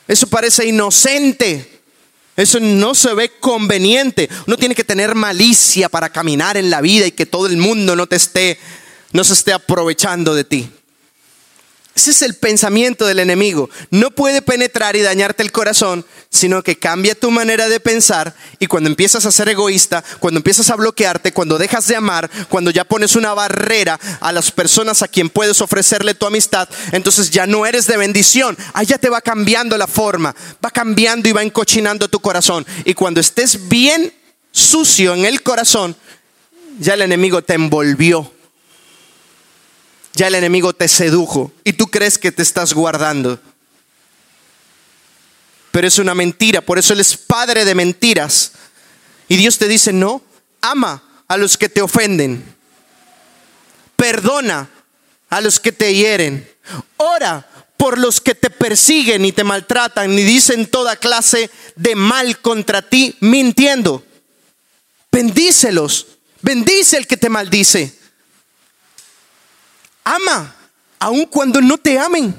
Eso 0.08 0.26
parece 0.26 0.66
inocente. 0.66 1.82
Eso 2.36 2.58
no 2.60 2.94
se 2.94 3.14
ve 3.14 3.32
conveniente. 3.40 4.28
Uno 4.46 4.56
tiene 4.56 4.74
que 4.74 4.84
tener 4.84 5.14
malicia 5.14 5.88
para 5.88 6.10
caminar 6.10 6.56
en 6.56 6.70
la 6.70 6.80
vida 6.80 7.06
y 7.06 7.12
que 7.12 7.26
todo 7.26 7.46
el 7.46 7.56
mundo 7.56 7.96
no 7.96 8.06
te 8.06 8.16
esté, 8.16 8.58
no 9.12 9.24
se 9.24 9.32
esté 9.32 9.52
aprovechando 9.52 10.34
de 10.34 10.44
ti. 10.44 10.70
Ese 11.98 12.12
es 12.12 12.22
el 12.22 12.34
pensamiento 12.34 13.06
del 13.06 13.18
enemigo. 13.18 13.68
No 13.90 14.12
puede 14.12 14.40
penetrar 14.40 14.94
y 14.94 15.00
dañarte 15.00 15.42
el 15.42 15.50
corazón, 15.50 16.06
sino 16.30 16.62
que 16.62 16.78
cambia 16.78 17.16
tu 17.16 17.32
manera 17.32 17.68
de 17.68 17.80
pensar 17.80 18.36
y 18.60 18.68
cuando 18.68 18.88
empiezas 18.88 19.26
a 19.26 19.32
ser 19.32 19.48
egoísta, 19.48 20.04
cuando 20.20 20.38
empiezas 20.38 20.70
a 20.70 20.76
bloquearte, 20.76 21.32
cuando 21.32 21.58
dejas 21.58 21.88
de 21.88 21.96
amar, 21.96 22.30
cuando 22.48 22.70
ya 22.70 22.84
pones 22.84 23.16
una 23.16 23.34
barrera 23.34 23.98
a 24.20 24.30
las 24.30 24.52
personas 24.52 25.02
a 25.02 25.08
quien 25.08 25.28
puedes 25.28 25.60
ofrecerle 25.60 26.14
tu 26.14 26.24
amistad, 26.24 26.68
entonces 26.92 27.30
ya 27.30 27.48
no 27.48 27.66
eres 27.66 27.88
de 27.88 27.96
bendición. 27.96 28.56
Allá 28.74 28.96
te 28.98 29.10
va 29.10 29.20
cambiando 29.20 29.76
la 29.76 29.88
forma, 29.88 30.36
va 30.64 30.70
cambiando 30.70 31.28
y 31.28 31.32
va 31.32 31.42
encochinando 31.42 32.06
tu 32.06 32.20
corazón. 32.20 32.64
Y 32.84 32.94
cuando 32.94 33.18
estés 33.18 33.68
bien 33.68 34.12
sucio 34.52 35.14
en 35.14 35.24
el 35.24 35.42
corazón, 35.42 35.96
ya 36.78 36.94
el 36.94 37.02
enemigo 37.02 37.42
te 37.42 37.54
envolvió 37.54 38.37
ya 40.18 40.26
el 40.26 40.34
enemigo 40.34 40.72
te 40.72 40.88
sedujo 40.88 41.52
y 41.62 41.74
tú 41.74 41.86
crees 41.86 42.18
que 42.18 42.32
te 42.32 42.42
estás 42.42 42.74
guardando. 42.74 43.38
Pero 45.70 45.86
es 45.86 45.98
una 45.98 46.12
mentira, 46.12 46.60
por 46.60 46.76
eso 46.76 46.92
Él 46.92 46.98
es 46.98 47.16
padre 47.16 47.64
de 47.64 47.76
mentiras. 47.76 48.50
Y 49.28 49.36
Dios 49.36 49.58
te 49.58 49.68
dice, 49.68 49.92
no, 49.92 50.20
ama 50.60 51.04
a 51.28 51.36
los 51.36 51.56
que 51.56 51.68
te 51.68 51.82
ofenden, 51.82 52.44
perdona 53.94 54.68
a 55.30 55.40
los 55.40 55.60
que 55.60 55.70
te 55.70 55.94
hieren, 55.94 56.50
ora 56.96 57.48
por 57.76 57.96
los 57.96 58.20
que 58.20 58.34
te 58.34 58.50
persiguen 58.50 59.24
y 59.24 59.30
te 59.30 59.44
maltratan 59.44 60.18
y 60.18 60.22
dicen 60.22 60.66
toda 60.66 60.96
clase 60.96 61.48
de 61.76 61.94
mal 61.94 62.40
contra 62.40 62.82
ti 62.82 63.14
mintiendo. 63.20 64.04
Bendícelos, 65.12 66.08
bendice 66.42 66.96
el 66.96 67.06
que 67.06 67.16
te 67.16 67.28
maldice. 67.28 67.97
Ama 70.08 70.54
aun 70.98 71.26
cuando 71.26 71.60
no 71.60 71.76
te 71.76 71.98
amen. 71.98 72.34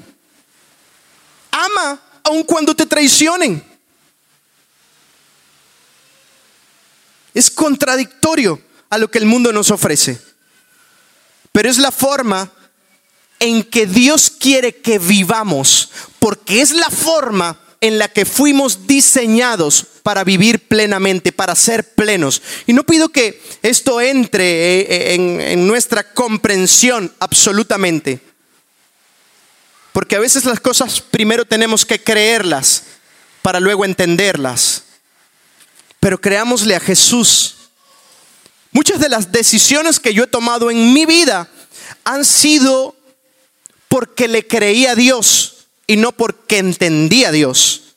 Ama 1.51 2.01
aun 2.23 2.43
cuando 2.43 2.75
te 2.75 2.87
traicionen. 2.87 3.63
Es 7.33 7.51
contradictorio 7.51 8.59
a 8.89 8.97
lo 8.97 9.11
que 9.11 9.19
el 9.19 9.27
mundo 9.27 9.53
nos 9.53 9.69
ofrece. 9.69 10.19
Pero 11.51 11.69
es 11.69 11.77
la 11.77 11.91
forma 11.91 12.51
en 13.39 13.63
que 13.63 13.85
Dios 13.85 14.31
quiere 14.31 14.81
que 14.81 14.97
vivamos, 14.97 15.91
porque 16.17 16.61
es 16.61 16.71
la 16.71 16.89
forma 16.89 17.59
en 17.81 17.99
la 17.99 18.07
que 18.07 18.25
fuimos 18.25 18.87
diseñados 18.87 19.85
para 20.09 20.23
vivir 20.23 20.67
plenamente, 20.67 21.31
para 21.31 21.53
ser 21.53 21.93
plenos. 21.93 22.41
Y 22.65 22.73
no 22.73 22.83
pido 22.83 23.09
que 23.09 23.39
esto 23.61 24.01
entre 24.01 24.81
eh, 24.81 25.13
en, 25.13 25.39
en 25.39 25.67
nuestra 25.67 26.01
comprensión 26.15 27.13
absolutamente, 27.19 28.19
porque 29.93 30.15
a 30.15 30.19
veces 30.19 30.45
las 30.45 30.59
cosas 30.59 30.99
primero 30.99 31.45
tenemos 31.45 31.85
que 31.85 32.01
creerlas 32.01 32.85
para 33.43 33.59
luego 33.59 33.85
entenderlas. 33.85 34.85
Pero 35.99 36.19
creámosle 36.19 36.75
a 36.75 36.79
Jesús. 36.79 37.69
Muchas 38.71 38.99
de 38.99 39.09
las 39.09 39.31
decisiones 39.31 39.99
que 39.99 40.15
yo 40.15 40.23
he 40.23 40.27
tomado 40.27 40.71
en 40.71 40.91
mi 40.91 41.05
vida 41.05 41.47
han 42.03 42.25
sido 42.25 42.95
porque 43.87 44.27
le 44.27 44.47
creí 44.47 44.87
a 44.87 44.95
Dios 44.95 45.67
y 45.85 45.97
no 45.97 46.13
porque 46.13 46.57
entendía 46.57 47.29
a 47.29 47.31
Dios. 47.31 47.88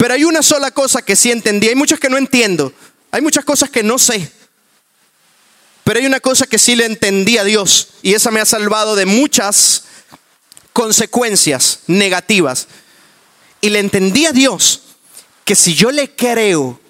Pero 0.00 0.14
hay 0.14 0.24
una 0.24 0.42
sola 0.42 0.70
cosa 0.70 1.02
que 1.02 1.14
sí 1.14 1.30
entendí, 1.30 1.68
hay 1.68 1.74
muchas 1.74 2.00
que 2.00 2.08
no 2.08 2.16
entiendo, 2.16 2.72
hay 3.10 3.20
muchas 3.20 3.44
cosas 3.44 3.68
que 3.68 3.82
no 3.82 3.98
sé. 3.98 4.32
Pero 5.84 6.00
hay 6.00 6.06
una 6.06 6.20
cosa 6.20 6.46
que 6.46 6.56
sí 6.56 6.74
le 6.74 6.86
entendí 6.86 7.36
a 7.36 7.44
Dios 7.44 7.88
y 8.00 8.14
esa 8.14 8.30
me 8.30 8.40
ha 8.40 8.46
salvado 8.46 8.96
de 8.96 9.04
muchas 9.04 9.84
consecuencias 10.72 11.80
negativas. 11.86 12.66
Y 13.60 13.68
le 13.68 13.80
entendí 13.80 14.24
a 14.24 14.32
Dios 14.32 14.84
que 15.44 15.54
si 15.54 15.74
yo 15.74 15.90
le 15.90 16.10
creo, 16.16 16.80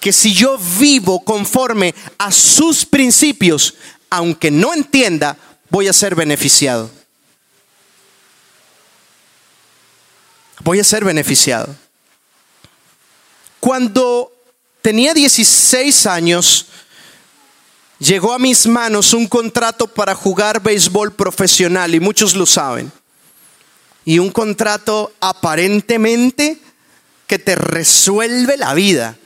que 0.00 0.12
si 0.12 0.34
yo 0.34 0.58
vivo 0.80 1.24
conforme 1.24 1.94
a 2.18 2.32
sus 2.32 2.84
principios, 2.84 3.74
aunque 4.10 4.50
no 4.50 4.74
entienda, 4.74 5.38
voy 5.70 5.86
a 5.86 5.92
ser 5.92 6.16
beneficiado. 6.16 6.90
voy 10.64 10.80
a 10.80 10.84
ser 10.84 11.04
beneficiado. 11.04 11.83
Cuando 13.64 14.30
tenía 14.82 15.14
16 15.14 16.04
años, 16.04 16.66
llegó 17.98 18.34
a 18.34 18.38
mis 18.38 18.66
manos 18.66 19.14
un 19.14 19.26
contrato 19.26 19.86
para 19.86 20.14
jugar 20.14 20.62
béisbol 20.62 21.14
profesional 21.14 21.94
y 21.94 21.98
muchos 21.98 22.34
lo 22.34 22.44
saben. 22.44 22.92
Y 24.04 24.18
un 24.18 24.30
contrato 24.30 25.14
aparentemente 25.18 26.58
que 27.26 27.38
te 27.38 27.54
resuelve 27.54 28.58
la 28.58 28.74
vida. 28.74 29.16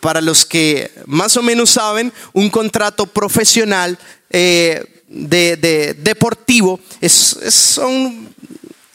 Para 0.00 0.20
los 0.20 0.44
que 0.44 0.92
más 1.06 1.34
o 1.38 1.42
menos 1.42 1.70
saben, 1.70 2.12
un 2.34 2.50
contrato 2.50 3.06
profesional 3.06 3.98
eh, 4.28 5.02
de, 5.08 5.96
deportivo 5.98 6.78
es, 7.00 7.38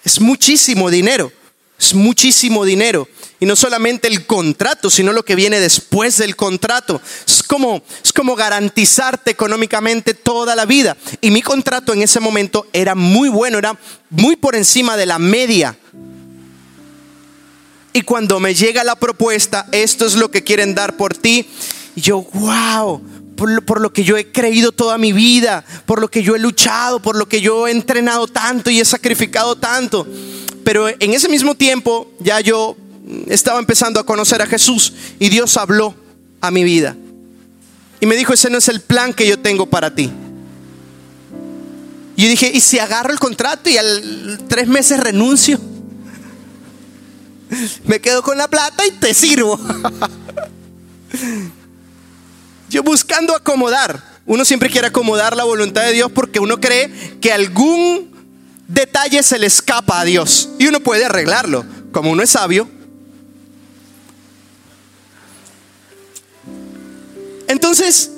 es 0.04 0.22
muchísimo 0.22 0.92
dinero, 0.92 1.32
es 1.80 1.96
muchísimo 1.96 2.64
dinero. 2.64 3.08
Y 3.42 3.48
no 3.48 3.56
solamente 3.56 4.08
el 4.08 4.28
contrato, 4.28 4.92
sino 4.92 5.12
lo 5.12 5.26
que 5.26 5.34
viene 5.34 5.60
después 5.60 6.18
del 6.18 6.36
contrato. 6.36 7.02
Es 7.28 7.42
como, 7.42 7.82
es 8.04 8.14
como 8.14 8.36
garantizarte 8.36 9.32
económicamente 9.32 10.14
toda 10.14 10.56
la 10.56 10.66
vida. 10.66 10.96
Y 11.22 11.32
mi 11.32 11.42
contrato 11.42 11.92
en 11.92 12.04
ese 12.04 12.20
momento 12.20 12.68
era 12.72 12.94
muy 12.94 13.30
bueno, 13.30 13.58
era 13.58 13.76
muy 14.12 14.36
por 14.36 14.56
encima 14.56 14.96
de 14.96 15.08
la 15.08 15.18
media. 15.18 15.76
Y 17.94 18.02
cuando 18.04 18.40
me 18.40 18.54
llega 18.54 18.84
la 18.84 18.96
propuesta, 18.96 19.66
esto 19.72 20.06
es 20.06 20.14
lo 20.14 20.30
que 20.30 20.44
quieren 20.44 20.76
dar 20.76 20.96
por 20.96 21.18
ti, 21.18 21.50
yo, 21.96 22.22
wow, 22.34 23.02
por, 23.66 23.82
lo 23.82 23.92
que 23.92 24.04
yo 24.04 24.18
he 24.18 24.32
creído 24.32 24.72
toda 24.72 25.00
mi 25.00 25.14
vida, 25.14 25.66
por 25.88 26.00
lo 26.00 26.10
que 26.10 26.22
yo 26.22 26.36
he 26.36 26.40
luchado, 26.40 27.02
por 27.02 27.16
lo 27.16 27.28
que 27.28 27.42
yo 27.42 27.68
he 27.68 27.72
entrenado 27.72 28.28
tanto 28.28 28.70
y 28.70 28.80
he 28.80 28.86
sacrificado 28.86 29.56
tanto. 29.56 30.08
Pero 30.64 30.90
en 30.90 31.14
ese 31.16 31.28
mismo 31.28 31.56
tiempo 31.56 32.12
ya 32.20 32.40
yo 32.40 32.78
estaba 33.28 33.60
empezando 33.60 34.00
a 34.00 34.06
conocer 34.06 34.42
a 34.42 34.46
Jesús 34.46 34.94
y 35.20 35.30
Dios 35.30 35.58
habló 35.58 35.96
a 36.42 36.52
mi 36.52 36.64
vida. 36.64 36.96
Y 38.00 38.06
me 38.06 38.16
dijo, 38.16 38.34
ese 38.34 38.50
no 38.50 38.58
es 38.58 38.68
el 38.68 38.82
plan 38.82 39.14
que 39.14 39.28
yo 39.28 39.40
tengo 39.40 39.68
para 39.68 39.94
ti. 39.94 40.12
Y 42.16 42.24
yo 42.24 42.30
dije, 42.30 42.52
¿y 42.54 42.60
si 42.60 42.80
agarro 42.80 43.14
el 43.14 43.20
contrato 43.20 43.70
y 43.70 43.78
al 43.78 44.40
tres 44.48 44.68
meses 44.68 45.00
renuncio? 45.00 45.60
Me 47.86 48.00
quedo 48.00 48.22
con 48.24 48.38
la 48.38 48.48
plata 48.48 48.86
y 48.86 48.92
te 48.92 49.14
sirvo. 49.14 49.60
Yo 52.70 52.84
buscando 52.84 53.36
acomodar. 53.36 54.12
Uno 54.26 54.46
siempre 54.46 54.70
quiere 54.70 54.88
acomodar 54.88 55.36
la 55.36 55.44
voluntad 55.44 55.82
de 55.84 55.92
Dios 55.92 56.12
porque 56.12 56.40
uno 56.40 56.62
cree 56.62 57.18
que 57.20 57.34
algún 57.34 58.12
detalle 58.68 59.24
se 59.24 59.38
le 59.40 59.48
escapa 59.48 60.00
a 60.00 60.06
Dios 60.06 60.50
y 60.58 60.68
uno 60.68 60.80
puede 60.80 61.04
arreglarlo. 61.06 61.66
Como 61.92 62.12
uno 62.12 62.24
es 62.24 62.30
sabio. 62.30 62.70
Entonces, 67.52 68.10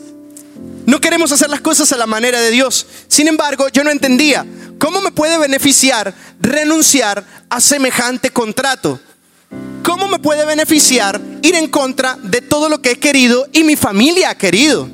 no 0.86 1.02
queremos 1.02 1.32
hacer 1.32 1.50
las 1.50 1.62
cosas 1.62 1.92
a 1.92 1.98
la 1.98 2.06
manera 2.06 2.40
de 2.40 2.52
Dios. 2.52 2.86
Sin 3.08 3.28
embargo, 3.28 3.68
yo 3.70 3.84
no 3.84 3.90
entendía 3.90 4.46
cómo 4.78 5.02
me 5.02 5.12
puede 5.12 5.40
beneficiar 5.40 6.14
renunciar 6.40 7.26
a 7.50 7.60
semejante 7.60 8.30
contrato. 8.30 9.00
¿Cómo 9.84 10.08
me 10.08 10.20
puede 10.20 10.46
beneficiar 10.46 11.20
ir 11.42 11.56
en 11.56 11.68
contra 11.68 12.16
de 12.22 12.42
todo 12.42 12.70
lo 12.70 12.82
que 12.82 12.92
he 12.92 13.00
querido 13.00 13.48
y 13.52 13.64
mi 13.64 13.76
familia 13.76 14.30
ha 14.30 14.38
querido? 14.38 14.88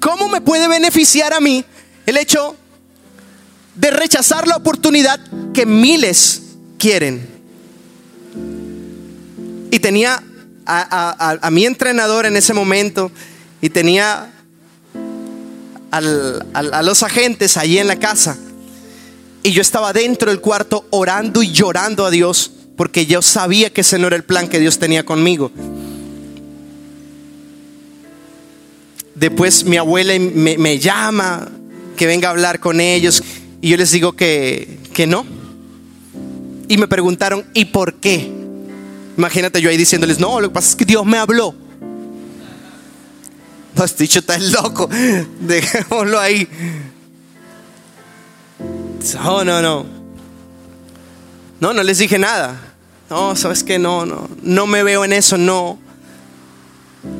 ¿Cómo 0.00 0.28
me 0.28 0.40
puede 0.40 0.68
beneficiar 0.68 1.34
a 1.34 1.40
mí 1.40 1.64
el 2.06 2.18
hecho 2.18 2.54
de 3.74 3.90
rechazar 3.90 4.46
la 4.46 4.56
oportunidad 4.56 5.18
que 5.52 5.66
miles 5.66 6.42
quieren? 6.78 7.28
Y 9.72 9.78
tenía 9.80 10.22
a, 10.66 11.48
mi 11.50 11.66
entrenador 11.66 12.26
en 12.26 12.36
ese 12.36 12.54
momento 12.54 13.10
y 13.60 13.70
tenía 13.70 14.32
a 15.90 16.82
los 16.82 17.02
agentes 17.02 17.56
allí 17.56 17.78
en 17.78 17.88
la 17.88 17.98
casa. 17.98 18.36
Y 19.42 19.52
yo 19.52 19.62
estaba 19.62 19.92
dentro 19.92 20.30
del 20.30 20.40
cuarto 20.40 20.86
orando 20.90 21.42
y 21.42 21.52
llorando 21.52 22.04
a 22.04 22.10
Dios 22.10 22.50
porque 22.76 23.06
yo 23.06 23.22
sabía 23.22 23.70
que 23.70 23.80
ese 23.80 23.98
no 23.98 24.06
era 24.06 24.16
el 24.16 24.24
plan 24.24 24.48
que 24.48 24.60
Dios 24.60 24.78
tenía 24.78 25.04
conmigo. 25.04 25.50
Después 29.14 29.64
mi 29.64 29.78
abuela 29.78 30.12
me, 30.18 30.78
llama, 30.78 31.48
que 31.96 32.06
venga 32.06 32.28
a 32.28 32.32
hablar 32.32 32.60
con 32.60 32.80
ellos, 32.80 33.22
y 33.62 33.70
yo 33.70 33.78
les 33.78 33.90
digo 33.92 34.12
que, 34.12 34.78
que 34.92 35.06
no. 35.06 35.24
Y 36.68 36.76
me 36.76 36.86
preguntaron, 36.86 37.46
¿y 37.54 37.64
por 37.66 37.94
qué? 37.94 38.30
Imagínate 39.16 39.62
yo 39.62 39.70
ahí 39.70 39.78
diciéndoles, 39.78 40.20
no, 40.20 40.38
lo 40.40 40.48
que 40.48 40.54
pasa 40.54 40.68
es 40.68 40.76
que 40.76 40.84
Dios 40.84 41.06
me 41.06 41.16
habló. 41.16 41.54
Pues 43.76 43.96
dicho 43.96 44.20
está 44.20 44.38
loco, 44.38 44.88
dejémoslo 45.40 46.18
ahí. 46.18 46.48
No, 49.14 49.44
no, 49.44 49.60
no. 49.60 49.86
No, 51.60 51.72
no 51.74 51.82
les 51.82 51.98
dije 51.98 52.18
nada. 52.18 52.74
No, 53.10 53.36
sabes 53.36 53.62
que 53.62 53.78
no, 53.78 54.06
no, 54.06 54.28
no 54.42 54.66
me 54.66 54.82
veo 54.82 55.04
en 55.04 55.12
eso, 55.12 55.36
no. 55.36 55.78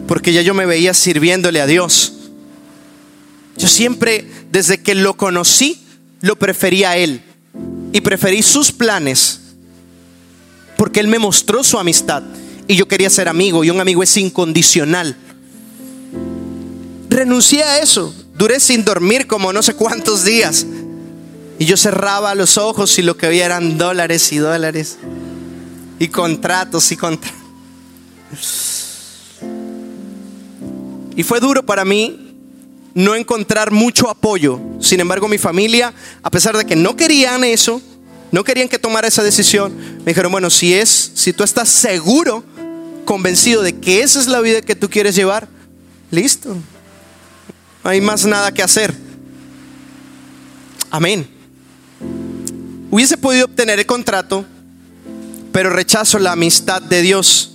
Porque 0.08 0.32
ya 0.32 0.40
yo 0.40 0.54
me 0.54 0.64
veía 0.64 0.94
sirviéndole 0.94 1.60
a 1.60 1.66
Dios. 1.66 2.14
Yo 3.58 3.68
siempre, 3.68 4.26
desde 4.50 4.82
que 4.82 4.94
lo 4.94 5.14
conocí, 5.14 5.86
lo 6.22 6.36
prefería 6.36 6.90
a 6.90 6.96
Él. 6.96 7.22
Y 7.92 8.00
preferí 8.00 8.42
sus 8.42 8.72
planes. 8.72 9.40
Porque 10.76 11.00
Él 11.00 11.08
me 11.08 11.18
mostró 11.18 11.62
su 11.62 11.78
amistad. 11.78 12.22
Y 12.66 12.76
yo 12.76 12.88
quería 12.88 13.10
ser 13.10 13.28
amigo. 13.28 13.62
Y 13.62 13.70
un 13.70 13.80
amigo 13.80 14.02
es 14.02 14.16
incondicional. 14.16 15.16
Renuncié 17.16 17.62
a 17.62 17.79
eso. 17.79 18.14
Duré 18.35 18.61
sin 18.61 18.85
dormir 18.85 19.26
como 19.26 19.50
no 19.50 19.62
sé 19.62 19.72
cuántos 19.72 20.22
días. 20.22 20.66
Y 21.59 21.64
yo 21.64 21.79
cerraba 21.79 22.35
los 22.35 22.59
ojos 22.59 22.98
y 22.98 23.02
lo 23.02 23.16
que 23.16 23.26
veía 23.26 23.46
eran 23.46 23.79
dólares 23.79 24.31
y 24.33 24.37
dólares. 24.37 24.98
Y 25.98 26.09
contratos 26.09 26.92
y 26.92 26.96
contratos. 26.98 27.40
Y 31.16 31.22
fue 31.22 31.40
duro 31.40 31.64
para 31.64 31.87
mí 31.87 32.35
no 32.92 33.14
encontrar 33.14 33.70
mucho 33.70 34.11
apoyo. 34.11 34.61
Sin 34.79 35.00
embargo, 35.00 35.26
mi 35.26 35.38
familia, 35.38 35.94
a 36.22 36.31
pesar 36.31 36.55
de 36.55 36.66
que 36.66 36.76
no 36.76 36.96
querían 36.96 37.44
eso, 37.44 37.81
no 38.31 38.44
querían 38.44 38.68
que 38.68 38.79
tomara 38.79 39.09
esa 39.09 39.22
decisión, 39.22 39.74
me 40.00 40.12
dijeron, 40.12 40.33
bueno, 40.33 40.50
si 40.50 40.74
es, 40.74 41.12
si 41.14 41.33
tú 41.33 41.44
estás 41.44 41.70
seguro, 41.70 42.44
convencido 43.07 43.62
de 43.62 43.74
que 43.74 44.02
esa 44.02 44.20
es 44.20 44.26
la 44.26 44.42
vida 44.42 44.61
que 44.61 44.76
tú 44.76 44.90
quieres 44.90 45.14
llevar, 45.14 45.48
listo. 46.11 46.55
No 47.87 47.90
hay 47.90 48.01
más 48.01 48.27
nada 48.27 48.53
que 48.53 48.64
hacer. 48.64 48.92
Amén. 50.90 51.25
Hubiese 52.90 53.16
podido 53.16 53.44
obtener 53.44 53.79
el 53.79 53.87
contrato, 53.87 54.44
pero 55.53 55.70
rechazo 55.70 56.18
la 56.18 56.33
amistad 56.33 56.83
de 56.83 57.01
Dios. 57.01 57.53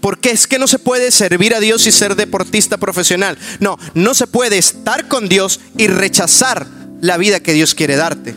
Porque 0.00 0.30
es 0.30 0.46
que 0.46 0.58
no 0.58 0.66
se 0.66 0.78
puede 0.78 1.10
servir 1.10 1.54
a 1.54 1.60
Dios 1.60 1.86
y 1.86 1.92
ser 1.92 2.16
deportista 2.16 2.78
profesional. 2.78 3.36
No, 3.60 3.76
no 3.92 4.14
se 4.14 4.26
puede 4.26 4.56
estar 4.56 5.08
con 5.08 5.28
Dios 5.28 5.60
y 5.76 5.88
rechazar 5.88 6.66
la 7.02 7.18
vida 7.18 7.40
que 7.40 7.52
Dios 7.52 7.74
quiere 7.74 7.96
darte. 7.96 8.34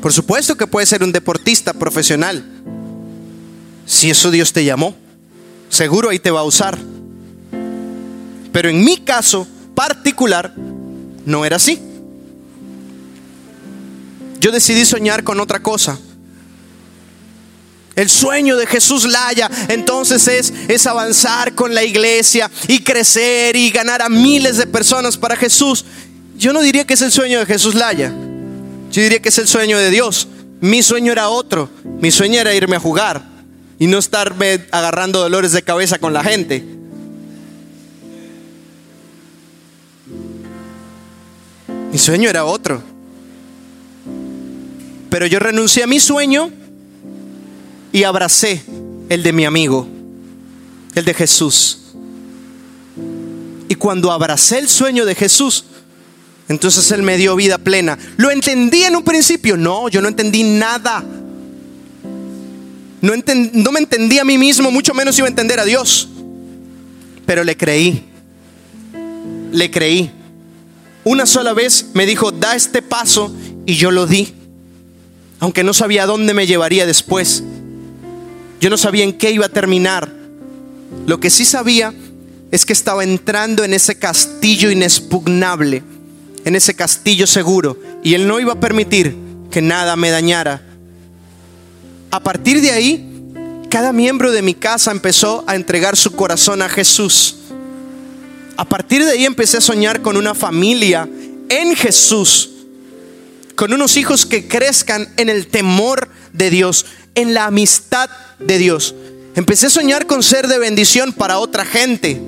Por 0.00 0.14
supuesto 0.14 0.56
que 0.56 0.66
puedes 0.66 0.88
ser 0.88 1.02
un 1.02 1.12
deportista 1.12 1.74
profesional. 1.74 2.42
Si 3.84 4.08
eso 4.08 4.30
Dios 4.30 4.54
te 4.54 4.64
llamó, 4.64 4.96
seguro 5.68 6.08
ahí 6.08 6.18
te 6.18 6.30
va 6.30 6.40
a 6.40 6.44
usar. 6.44 6.78
Pero 8.52 8.68
en 8.68 8.84
mi 8.84 8.98
caso 8.98 9.46
particular, 9.74 10.52
no 11.24 11.44
era 11.44 11.56
así 11.56 11.88
yo 14.40 14.52
decidí 14.52 14.84
soñar 14.84 15.24
con 15.24 15.40
otra 15.40 15.60
cosa. 15.60 15.98
El 17.94 18.08
sueño 18.08 18.56
de 18.56 18.66
Jesús 18.66 19.04
Laya 19.04 19.50
entonces 19.68 20.28
es, 20.28 20.52
es 20.68 20.86
avanzar 20.86 21.54
con 21.54 21.74
la 21.74 21.82
iglesia 21.82 22.48
y 22.68 22.80
crecer 22.80 23.56
y 23.56 23.70
ganar 23.70 24.02
a 24.02 24.08
miles 24.08 24.56
de 24.56 24.66
personas 24.66 25.16
para 25.16 25.34
Jesús. 25.34 25.84
Yo 26.36 26.52
no 26.52 26.62
diría 26.62 26.86
que 26.86 26.94
es 26.94 27.02
el 27.02 27.10
sueño 27.10 27.40
de 27.40 27.46
Jesús 27.46 27.74
Laya. 27.74 28.12
Yo 28.92 29.02
diría 29.02 29.20
que 29.20 29.30
es 29.30 29.38
el 29.38 29.48
sueño 29.48 29.78
de 29.78 29.90
Dios. 29.90 30.28
Mi 30.60 30.82
sueño 30.82 31.10
era 31.10 31.28
otro. 31.28 31.68
Mi 32.00 32.12
sueño 32.12 32.40
era 32.40 32.54
irme 32.54 32.76
a 32.76 32.80
jugar 32.80 33.26
y 33.80 33.88
no 33.88 33.98
estarme 33.98 34.64
agarrando 34.70 35.18
dolores 35.18 35.50
de 35.50 35.62
cabeza 35.62 35.98
con 35.98 36.12
la 36.12 36.22
gente. 36.22 36.77
Mi 41.90 41.98
sueño 41.98 42.28
era 42.28 42.44
otro. 42.44 42.82
Pero 45.10 45.26
yo 45.26 45.38
renuncié 45.38 45.84
a 45.84 45.86
mi 45.86 46.00
sueño 46.00 46.50
y 47.92 48.04
abracé 48.04 48.62
el 49.08 49.22
de 49.22 49.32
mi 49.32 49.44
amigo, 49.44 49.88
el 50.94 51.04
de 51.04 51.14
Jesús. 51.14 51.78
Y 53.68 53.74
cuando 53.74 54.12
abracé 54.12 54.58
el 54.58 54.68
sueño 54.68 55.06
de 55.06 55.14
Jesús, 55.14 55.64
entonces 56.48 56.90
Él 56.92 57.02
me 57.02 57.16
dio 57.16 57.36
vida 57.36 57.58
plena. 57.58 57.98
¿Lo 58.16 58.30
entendí 58.30 58.82
en 58.82 58.96
un 58.96 59.02
principio? 59.02 59.56
No, 59.56 59.88
yo 59.88 60.02
no 60.02 60.08
entendí 60.08 60.42
nada. 60.42 61.02
No, 63.00 63.12
no 63.52 63.72
me 63.72 63.80
entendí 63.80 64.18
a 64.18 64.24
mí 64.24 64.36
mismo, 64.36 64.70
mucho 64.70 64.92
menos 64.92 65.16
iba 65.18 65.26
a 65.26 65.30
entender 65.30 65.60
a 65.60 65.64
Dios. 65.64 66.08
Pero 67.24 67.44
le 67.44 67.56
creí. 67.56 68.04
Le 69.52 69.70
creí. 69.70 70.17
Una 71.08 71.24
sola 71.26 71.54
vez 71.54 71.86
me 71.94 72.06
dijo, 72.06 72.32
da 72.32 72.54
este 72.54 72.82
paso 72.82 73.34
y 73.64 73.76
yo 73.76 73.90
lo 73.90 74.06
di 74.06 74.34
aunque 75.40 75.62
no 75.62 75.72
sabía 75.72 76.06
dónde 76.06 76.34
me 76.34 76.46
llevaría 76.46 76.86
después. 76.86 77.42
Yo 78.60 78.70
no 78.70 78.76
sabía 78.76 79.04
en 79.04 79.12
qué 79.12 79.30
iba 79.30 79.46
a 79.46 79.50
terminar. 79.50 80.12
Lo 81.06 81.20
que 81.20 81.30
sí 81.30 81.44
sabía 81.44 81.94
es 82.50 82.66
que 82.66 82.72
estaba 82.72 83.04
entrando 83.04 83.62
en 83.62 83.72
ese 83.72 83.98
castillo 83.98 84.70
inexpugnable, 84.70 85.82
en 86.44 86.56
ese 86.56 86.74
castillo 86.74 87.26
seguro, 87.26 87.78
y 88.02 88.14
Él 88.14 88.26
no 88.26 88.40
iba 88.40 88.54
a 88.54 88.60
permitir 88.60 89.16
que 89.50 89.62
nada 89.62 89.96
me 89.96 90.10
dañara. 90.10 90.62
A 92.10 92.20
partir 92.20 92.60
de 92.60 92.72
ahí, 92.72 93.04
cada 93.70 93.92
miembro 93.92 94.32
de 94.32 94.42
mi 94.42 94.54
casa 94.54 94.90
empezó 94.90 95.44
a 95.46 95.54
entregar 95.54 95.96
su 95.96 96.12
corazón 96.12 96.62
a 96.62 96.68
Jesús. 96.68 97.37
A 98.58 98.64
partir 98.64 99.04
de 99.04 99.12
ahí 99.12 99.24
empecé 99.24 99.56
a 99.56 99.62
soñar 99.62 100.02
con 100.02 100.16
una 100.16 100.34
familia 100.34 101.08
en 101.48 101.74
Jesús 101.74 102.50
con 103.58 103.72
unos 103.72 103.96
hijos 103.96 104.24
que 104.24 104.46
crezcan 104.46 105.08
en 105.16 105.28
el 105.28 105.48
temor 105.48 106.08
de 106.32 106.48
Dios, 106.48 106.86
en 107.16 107.34
la 107.34 107.46
amistad 107.46 108.08
de 108.38 108.56
Dios. 108.56 108.94
Empecé 109.34 109.66
a 109.66 109.70
soñar 109.70 110.06
con 110.06 110.22
ser 110.22 110.46
de 110.46 110.60
bendición 110.60 111.12
para 111.12 111.40
otra 111.40 111.64
gente, 111.64 112.22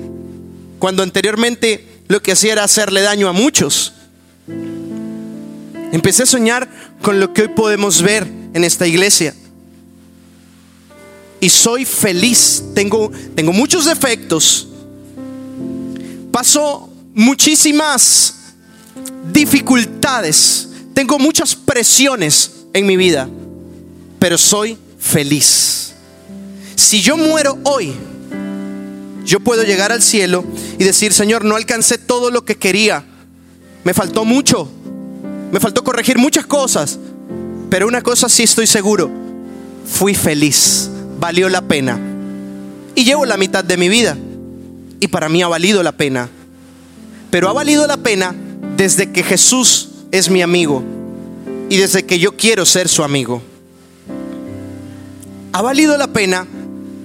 cuando 0.77 1.03
anteriormente 1.03 1.87
lo 2.09 2.21
que 2.21 2.33
hacía 2.33 2.51
era 2.51 2.65
hacerle 2.65 3.01
daño 3.01 3.29
a 3.29 3.31
muchos. 3.31 3.93
Empecé 5.93 6.23
a 6.23 6.25
soñar 6.25 6.67
con 7.01 7.21
lo 7.21 7.31
que 7.31 7.43
hoy 7.43 7.47
podemos 7.47 8.01
ver 8.01 8.27
en 8.53 8.65
esta 8.65 8.85
iglesia. 8.85 9.33
Y 11.39 11.47
soy 11.47 11.85
feliz. 11.85 12.61
Tengo, 12.75 13.09
tengo 13.35 13.53
muchos 13.53 13.85
defectos. 13.85 14.67
Paso 16.31 16.89
muchísimas 17.13 18.35
dificultades, 19.31 20.69
tengo 20.93 21.19
muchas 21.19 21.55
presiones 21.55 22.51
en 22.73 22.85
mi 22.85 22.95
vida, 22.95 23.29
pero 24.17 24.37
soy 24.37 24.77
feliz. 24.97 25.93
Si 26.75 27.01
yo 27.01 27.17
muero 27.17 27.57
hoy, 27.63 27.93
yo 29.25 29.39
puedo 29.41 29.63
llegar 29.63 29.91
al 29.91 30.01
cielo 30.01 30.43
y 30.79 30.83
decir, 30.83 31.13
Señor, 31.13 31.43
no 31.43 31.55
alcancé 31.55 31.97
todo 31.97 32.31
lo 32.31 32.45
que 32.45 32.57
quería, 32.57 33.03
me 33.83 33.93
faltó 33.93 34.23
mucho, 34.23 34.69
me 35.51 35.59
faltó 35.59 35.83
corregir 35.83 36.17
muchas 36.17 36.45
cosas, 36.45 36.97
pero 37.69 37.87
una 37.87 38.01
cosa 38.01 38.29
sí 38.29 38.43
estoy 38.43 38.67
seguro, 38.67 39.11
fui 39.85 40.15
feliz, 40.15 40.89
valió 41.19 41.49
la 41.49 41.61
pena. 41.61 41.99
Y 42.95 43.05
llevo 43.05 43.25
la 43.25 43.37
mitad 43.37 43.63
de 43.63 43.77
mi 43.77 43.89
vida 43.89 44.17
y 45.01 45.07
para 45.07 45.27
mí 45.27 45.41
ha 45.41 45.47
valido 45.49 45.83
la 45.83 45.91
pena. 45.91 46.29
Pero 47.29 47.49
ha 47.49 47.53
valido 47.53 47.87
la 47.87 47.97
pena 47.97 48.33
desde 48.77 49.11
que 49.11 49.23
Jesús 49.23 49.89
es 50.11 50.29
mi 50.29 50.41
amigo 50.41 50.83
y 51.69 51.77
desde 51.77 52.05
que 52.05 52.19
yo 52.19 52.37
quiero 52.37 52.65
ser 52.65 52.87
su 52.87 53.03
amigo. 53.03 53.41
Ha 55.53 55.61
valido 55.61 55.97
la 55.97 56.07
pena 56.07 56.47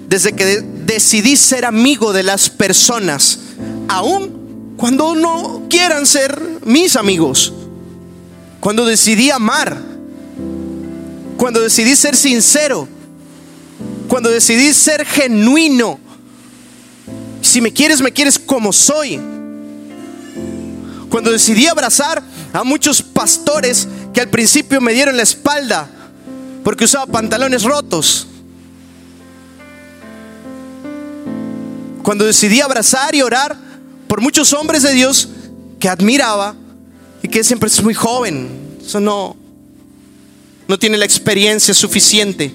desde 0.09 0.35
que 0.35 0.61
decidí 0.61 1.37
ser 1.37 1.65
amigo 1.65 2.13
de 2.13 2.23
las 2.23 2.51
personas, 2.51 3.39
aun 3.89 4.75
cuando 4.77 5.15
no 5.15 5.65
quieran 5.71 6.07
ser 6.07 6.61
mis 6.65 6.97
amigos. 6.97 7.53
Cuando 8.61 8.85
decidí 8.85 9.31
amar, 9.31 9.81
cuando 11.39 11.61
decidí 11.61 11.97
ser 11.97 12.15
sincero, 12.15 12.89
cuando 14.09 14.29
decidí 14.29 14.75
ser 14.75 15.07
genuino. 15.07 16.06
Si 17.57 17.63
me 17.63 17.73
quieres, 17.73 18.03
me 18.03 18.13
quieres 18.13 18.39
como 18.39 18.71
soy. 18.71 19.19
Cuando 21.09 21.33
decidí 21.33 21.67
abrazar 21.67 22.23
a 22.53 22.63
muchos 22.65 23.01
pastores 23.01 23.89
que 24.13 24.21
al 24.21 24.29
principio 24.29 24.79
me 24.83 24.93
dieron 24.93 25.17
la 25.17 25.23
espalda 25.23 25.89
porque 26.63 26.85
usaba 26.85 27.07
pantalones 27.07 27.63
rotos. 27.63 28.27
Cuando 32.03 32.27
decidí 32.27 32.61
abrazar 32.61 33.15
y 33.15 33.23
orar 33.23 33.57
por 34.07 34.21
muchos 34.21 34.53
hombres 34.53 34.83
de 34.83 34.93
Dios 34.93 35.31
que 35.81 35.89
admiraba 35.89 36.55
y 37.23 37.29
que 37.29 37.43
siempre 37.43 37.71
es 37.71 37.83
muy 37.83 37.95
joven. 37.95 38.77
Eso 38.85 39.01
no, 39.01 39.35
no 40.69 40.79
tiene 40.79 40.99
la 40.99 41.07
experiencia 41.07 41.73
suficiente. 41.73 42.53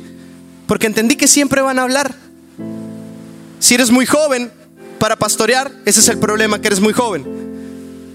Porque 0.67 0.85
entendí 0.85 1.15
que 1.15 1.27
siempre 1.27 1.63
van 1.63 1.79
a 1.79 1.81
hablar. 1.81 2.13
Si 3.59 3.73
eres 3.73 3.89
muy 3.89 4.05
joven 4.05 4.60
para 5.01 5.15
pastorear, 5.15 5.71
ese 5.83 5.99
es 5.99 6.07
el 6.09 6.19
problema, 6.19 6.61
que 6.61 6.67
eres 6.67 6.79
muy 6.79 6.93
joven. 6.93 7.25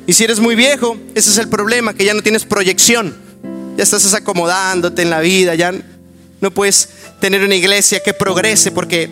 Y 0.07 0.12
si 0.12 0.22
eres 0.22 0.39
muy 0.39 0.55
viejo, 0.55 0.97
ese 1.16 1.30
es 1.30 1.39
el 1.39 1.49
problema, 1.49 1.93
que 1.95 2.05
ya 2.05 2.14
no 2.14 2.22
tienes 2.22 2.45
proyección. 2.45 3.12
Ya 3.76 3.82
estás 3.82 4.14
acomodándote 4.14 5.03
en 5.03 5.11
la 5.11 5.18
vida, 5.18 5.57
ya 5.57 5.74
no 6.41 6.51
puedes 6.53 6.89
tener 7.20 7.43
una 7.43 7.57
iglesia 7.57 8.01
que 8.05 8.14
progrese 8.14 8.70
porque 8.70 9.11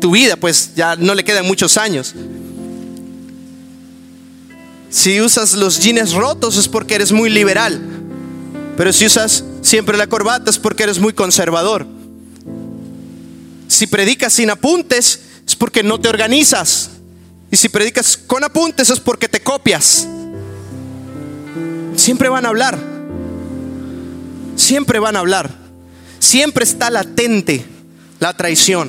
tu 0.00 0.10
vida 0.10 0.34
pues 0.34 0.72
ya 0.74 0.96
no 0.96 1.14
le 1.14 1.22
quedan 1.22 1.46
muchos 1.46 1.76
años. 1.76 2.12
Si 4.90 5.20
usas 5.20 5.54
los 5.54 5.78
jeans 5.78 6.14
rotos 6.14 6.56
es 6.56 6.66
porque 6.66 6.96
eres 6.96 7.12
muy 7.12 7.30
liberal. 7.30 7.80
Pero 8.76 8.92
si 8.92 9.06
usas 9.06 9.44
siempre 9.60 9.96
la 9.96 10.08
corbata 10.08 10.50
es 10.50 10.58
porque 10.58 10.82
eres 10.82 10.98
muy 10.98 11.12
conservador. 11.12 11.86
Si 13.68 13.86
predicas 13.86 14.32
sin 14.32 14.50
apuntes 14.50 15.20
es 15.46 15.54
porque 15.54 15.84
no 15.84 16.00
te 16.00 16.08
organizas. 16.08 16.91
Y 17.52 17.56
si 17.58 17.68
predicas 17.68 18.16
con 18.16 18.42
apuntes 18.42 18.88
es 18.88 18.98
porque 18.98 19.28
te 19.28 19.42
copias. 19.42 20.08
Siempre 21.94 22.30
van 22.30 22.46
a 22.46 22.48
hablar. 22.48 22.78
Siempre 24.56 24.98
van 24.98 25.16
a 25.16 25.18
hablar. 25.18 25.54
Siempre 26.18 26.64
está 26.64 26.88
latente 26.88 27.62
la 28.20 28.34
traición. 28.34 28.88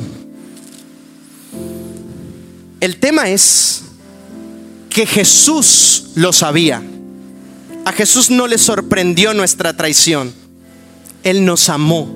El 2.80 2.98
tema 3.02 3.28
es 3.28 3.82
que 4.90 5.06
Jesús 5.08 6.12
lo 6.16 6.32
sabía. 6.32 6.82
A 7.84 7.92
Jesús 7.92 8.30
no 8.30 8.48
le 8.48 8.58
sorprendió 8.58 9.34
nuestra 9.34 9.76
traición. 9.76 10.34
Él 11.24 11.44
nos 11.44 11.68
amó 11.68 12.10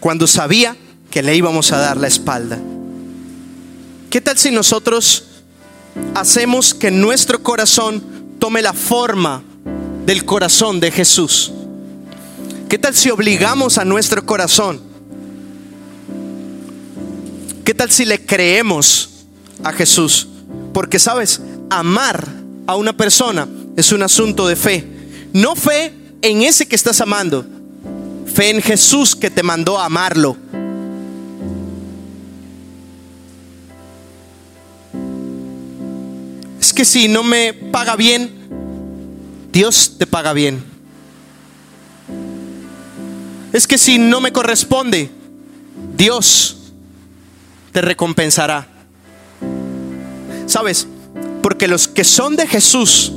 cuando 0.00 0.26
sabía 0.26 0.76
que 1.08 1.22
le 1.22 1.36
íbamos 1.36 1.70
a 1.70 1.78
dar 1.78 1.98
la 1.98 2.08
espalda. 2.08 2.58
¿Qué 4.10 4.22
tal 4.22 4.38
si 4.38 4.50
nosotros 4.50 5.24
hacemos 6.14 6.72
que 6.72 6.90
nuestro 6.90 7.42
corazón 7.42 8.02
tome 8.38 8.62
la 8.62 8.72
forma 8.72 9.42
del 10.06 10.24
corazón 10.24 10.80
de 10.80 10.90
Jesús? 10.90 11.52
¿Qué 12.70 12.78
tal 12.78 12.94
si 12.94 13.10
obligamos 13.10 13.76
a 13.76 13.84
nuestro 13.84 14.24
corazón? 14.24 14.80
¿Qué 17.64 17.74
tal 17.74 17.90
si 17.90 18.06
le 18.06 18.24
creemos 18.24 19.10
a 19.62 19.72
Jesús? 19.72 20.26
Porque 20.72 20.98
sabes, 20.98 21.42
amar 21.68 22.26
a 22.66 22.76
una 22.76 22.96
persona 22.96 23.46
es 23.76 23.92
un 23.92 24.02
asunto 24.02 24.48
de 24.48 24.56
fe. 24.56 24.86
No 25.34 25.54
fe 25.54 25.92
en 26.22 26.42
ese 26.42 26.66
que 26.66 26.76
estás 26.76 27.02
amando. 27.02 27.44
Fe 28.34 28.48
en 28.48 28.62
Jesús 28.62 29.14
que 29.14 29.30
te 29.30 29.42
mandó 29.42 29.78
a 29.78 29.84
amarlo. 29.84 30.34
Es 36.60 36.72
que 36.72 36.84
si 36.84 37.08
no 37.08 37.22
me 37.22 37.52
paga 37.52 37.96
bien, 37.96 38.30
Dios 39.52 39.94
te 39.98 40.06
paga 40.06 40.32
bien. 40.32 40.62
Es 43.52 43.66
que 43.66 43.78
si 43.78 43.98
no 43.98 44.20
me 44.20 44.32
corresponde, 44.32 45.10
Dios 45.96 46.56
te 47.72 47.80
recompensará. 47.80 48.66
¿Sabes? 50.46 50.86
Porque 51.42 51.68
los 51.68 51.88
que 51.88 52.04
son 52.04 52.36
de 52.36 52.46
Jesús, 52.46 53.12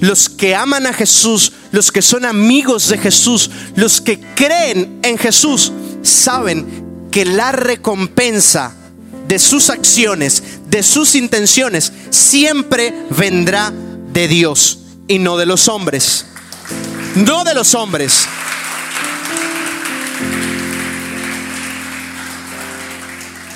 los 0.00 0.28
que 0.28 0.54
aman 0.54 0.86
a 0.86 0.92
Jesús, 0.92 1.52
los 1.70 1.90
que 1.90 2.02
son 2.02 2.24
amigos 2.24 2.88
de 2.88 2.98
Jesús, 2.98 3.50
los 3.76 4.00
que 4.00 4.20
creen 4.34 5.00
en 5.02 5.16
Jesús, 5.18 5.72
saben 6.02 7.08
que 7.10 7.24
la 7.24 7.52
recompensa 7.52 8.74
de 9.32 9.38
sus 9.38 9.70
acciones, 9.70 10.42
de 10.68 10.82
sus 10.82 11.14
intenciones, 11.14 11.90
siempre 12.10 12.92
vendrá 13.08 13.72
de 14.12 14.28
Dios 14.28 14.80
y 15.08 15.18
no 15.18 15.38
de 15.38 15.46
los 15.46 15.68
hombres. 15.68 16.26
No 17.14 17.42
de 17.42 17.54
los 17.54 17.74
hombres. 17.74 18.26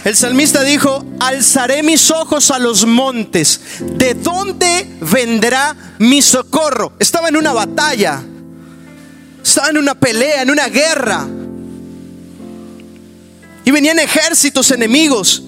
El 0.02 0.16
salmista 0.16 0.64
dijo, 0.64 1.04
alzaré 1.20 1.82
mis 1.82 2.10
ojos 2.10 2.50
a 2.50 2.58
los 2.58 2.86
montes. 2.86 3.60
¿De 3.80 4.14
dónde 4.14 4.96
vendrá 5.02 5.76
mi 5.98 6.22
socorro? 6.22 6.94
Estaba 6.98 7.28
en 7.28 7.36
una 7.36 7.52
batalla. 7.52 8.22
Estaba 9.44 9.68
en 9.68 9.76
una 9.76 9.94
pelea, 9.94 10.40
en 10.40 10.50
una 10.50 10.68
guerra. 10.68 11.26
Y 13.66 13.70
venían 13.70 13.98
ejércitos 13.98 14.70
enemigos 14.70 15.42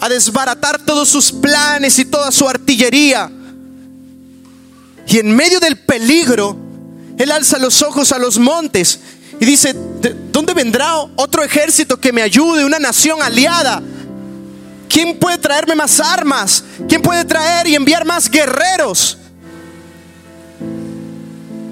a 0.00 0.08
desbaratar 0.08 0.84
todos 0.84 1.08
sus 1.08 1.32
planes 1.32 1.98
y 1.98 2.04
toda 2.04 2.30
su 2.30 2.48
artillería. 2.48 3.30
Y 5.06 5.18
en 5.18 5.34
medio 5.34 5.58
del 5.60 5.78
peligro, 5.78 6.56
él 7.16 7.32
alza 7.32 7.58
los 7.58 7.82
ojos 7.82 8.12
a 8.12 8.18
los 8.18 8.38
montes 8.38 9.00
y 9.40 9.44
dice, 9.44 9.74
¿dónde 10.32 10.54
vendrá 10.54 10.94
otro 11.16 11.42
ejército 11.42 11.98
que 11.98 12.12
me 12.12 12.22
ayude, 12.22 12.64
una 12.64 12.78
nación 12.78 13.22
aliada? 13.22 13.82
¿Quién 14.88 15.18
puede 15.18 15.38
traerme 15.38 15.74
más 15.74 16.00
armas? 16.00 16.64
¿Quién 16.88 17.02
puede 17.02 17.24
traer 17.24 17.66
y 17.66 17.74
enviar 17.74 18.04
más 18.04 18.30
guerreros? 18.30 19.18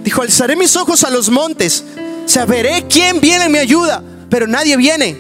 Dijo, 0.05 0.23
alzaré 0.23 0.55
mis 0.55 0.77
ojos 0.77 1.03
a 1.05 1.11
los 1.11 1.29
montes, 1.29 1.83
o 2.27 2.47
veré 2.47 2.87
quién 2.89 3.21
viene 3.21 3.47
en 3.47 3.53
mi 3.53 3.59
ayuda, 3.59 4.03
pero 4.31 4.47
nadie 4.47 4.77
viene. 4.77 5.17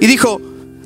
Y 0.00 0.06
dijo, 0.06 0.40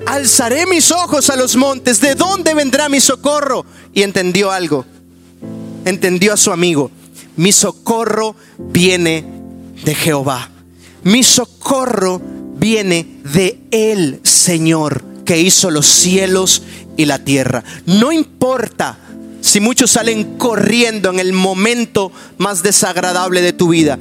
alzaré 0.07 0.67
mis 0.67 0.91
ojos 0.93 1.29
a 1.31 1.37
los 1.37 1.57
montes, 1.57 2.01
¿de 2.01 2.15
dónde 2.15 2.55
vendrá 2.55 2.89
mi 2.89 3.01
socorro? 3.01 3.67
Y 3.93 4.03
entendió 4.03 4.51
algo, 4.51 4.87
entendió 5.85 6.33
a 6.33 6.37
su 6.37 6.53
amigo, 6.53 6.91
mi 7.37 7.53
socorro 7.53 8.35
viene 8.59 9.25
de 9.85 9.95
Jehová. 9.95 10.51
Mi 11.03 11.23
socorro 11.23 12.21
viene 12.57 13.21
de 13.33 13.61
el 13.71 14.21
Señor 14.23 15.05
que 15.25 15.41
hizo 15.41 15.71
los 15.71 15.87
cielos 15.87 16.63
y 16.97 17.05
la 17.05 17.19
tierra. 17.19 17.63
No 17.85 18.11
importa 18.13 18.99
si 19.41 19.61
muchos 19.61 19.91
salen 19.91 20.39
corriendo 20.39 21.11
en 21.11 21.21
el 21.21 21.33
momento 21.33 22.11
más 22.39 22.63
desagradable 22.63 23.43
de 23.43 23.53
tu 23.53 23.69
vida. 23.69 23.99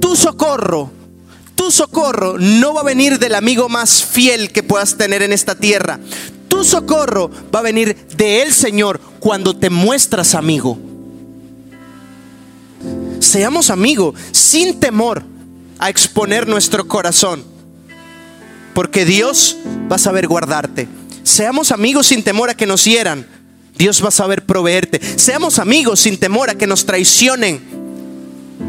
Tu 0.00 0.14
socorro, 0.16 0.90
tu 1.68 1.72
socorro 1.72 2.38
no 2.38 2.72
va 2.72 2.80
a 2.80 2.84
venir 2.84 3.18
del 3.18 3.34
amigo 3.34 3.68
más 3.68 4.02
fiel 4.02 4.52
que 4.52 4.62
puedas 4.62 4.96
tener 4.96 5.20
en 5.20 5.34
esta 5.34 5.54
tierra. 5.54 6.00
Tu 6.48 6.64
socorro 6.64 7.30
va 7.54 7.58
a 7.58 7.62
venir 7.62 7.94
de 8.16 8.40
el 8.40 8.54
Señor 8.54 8.98
cuando 9.20 9.54
te 9.54 9.68
muestras 9.68 10.34
amigo. 10.34 10.78
seamos 13.20 13.68
amigos 13.68 14.14
sin 14.32 14.80
temor 14.80 15.22
a 15.78 15.90
exponer 15.90 16.48
nuestro 16.48 16.88
corazón. 16.88 17.44
Porque 18.72 19.04
Dios 19.04 19.58
va 19.92 19.96
a 19.96 19.98
saber 19.98 20.26
guardarte. 20.26 20.88
Seamos 21.22 21.70
amigos 21.70 22.06
sin 22.06 22.22
temor 22.22 22.48
a 22.48 22.54
que 22.54 22.64
nos 22.64 22.82
hieran. 22.82 23.26
Dios 23.76 24.02
va 24.02 24.08
a 24.08 24.10
saber 24.10 24.46
proveerte. 24.46 25.02
Seamos 25.18 25.58
amigos 25.58 26.00
sin 26.00 26.16
temor 26.16 26.48
a 26.48 26.54
que 26.54 26.66
nos 26.66 26.86
traicionen. 26.86 27.60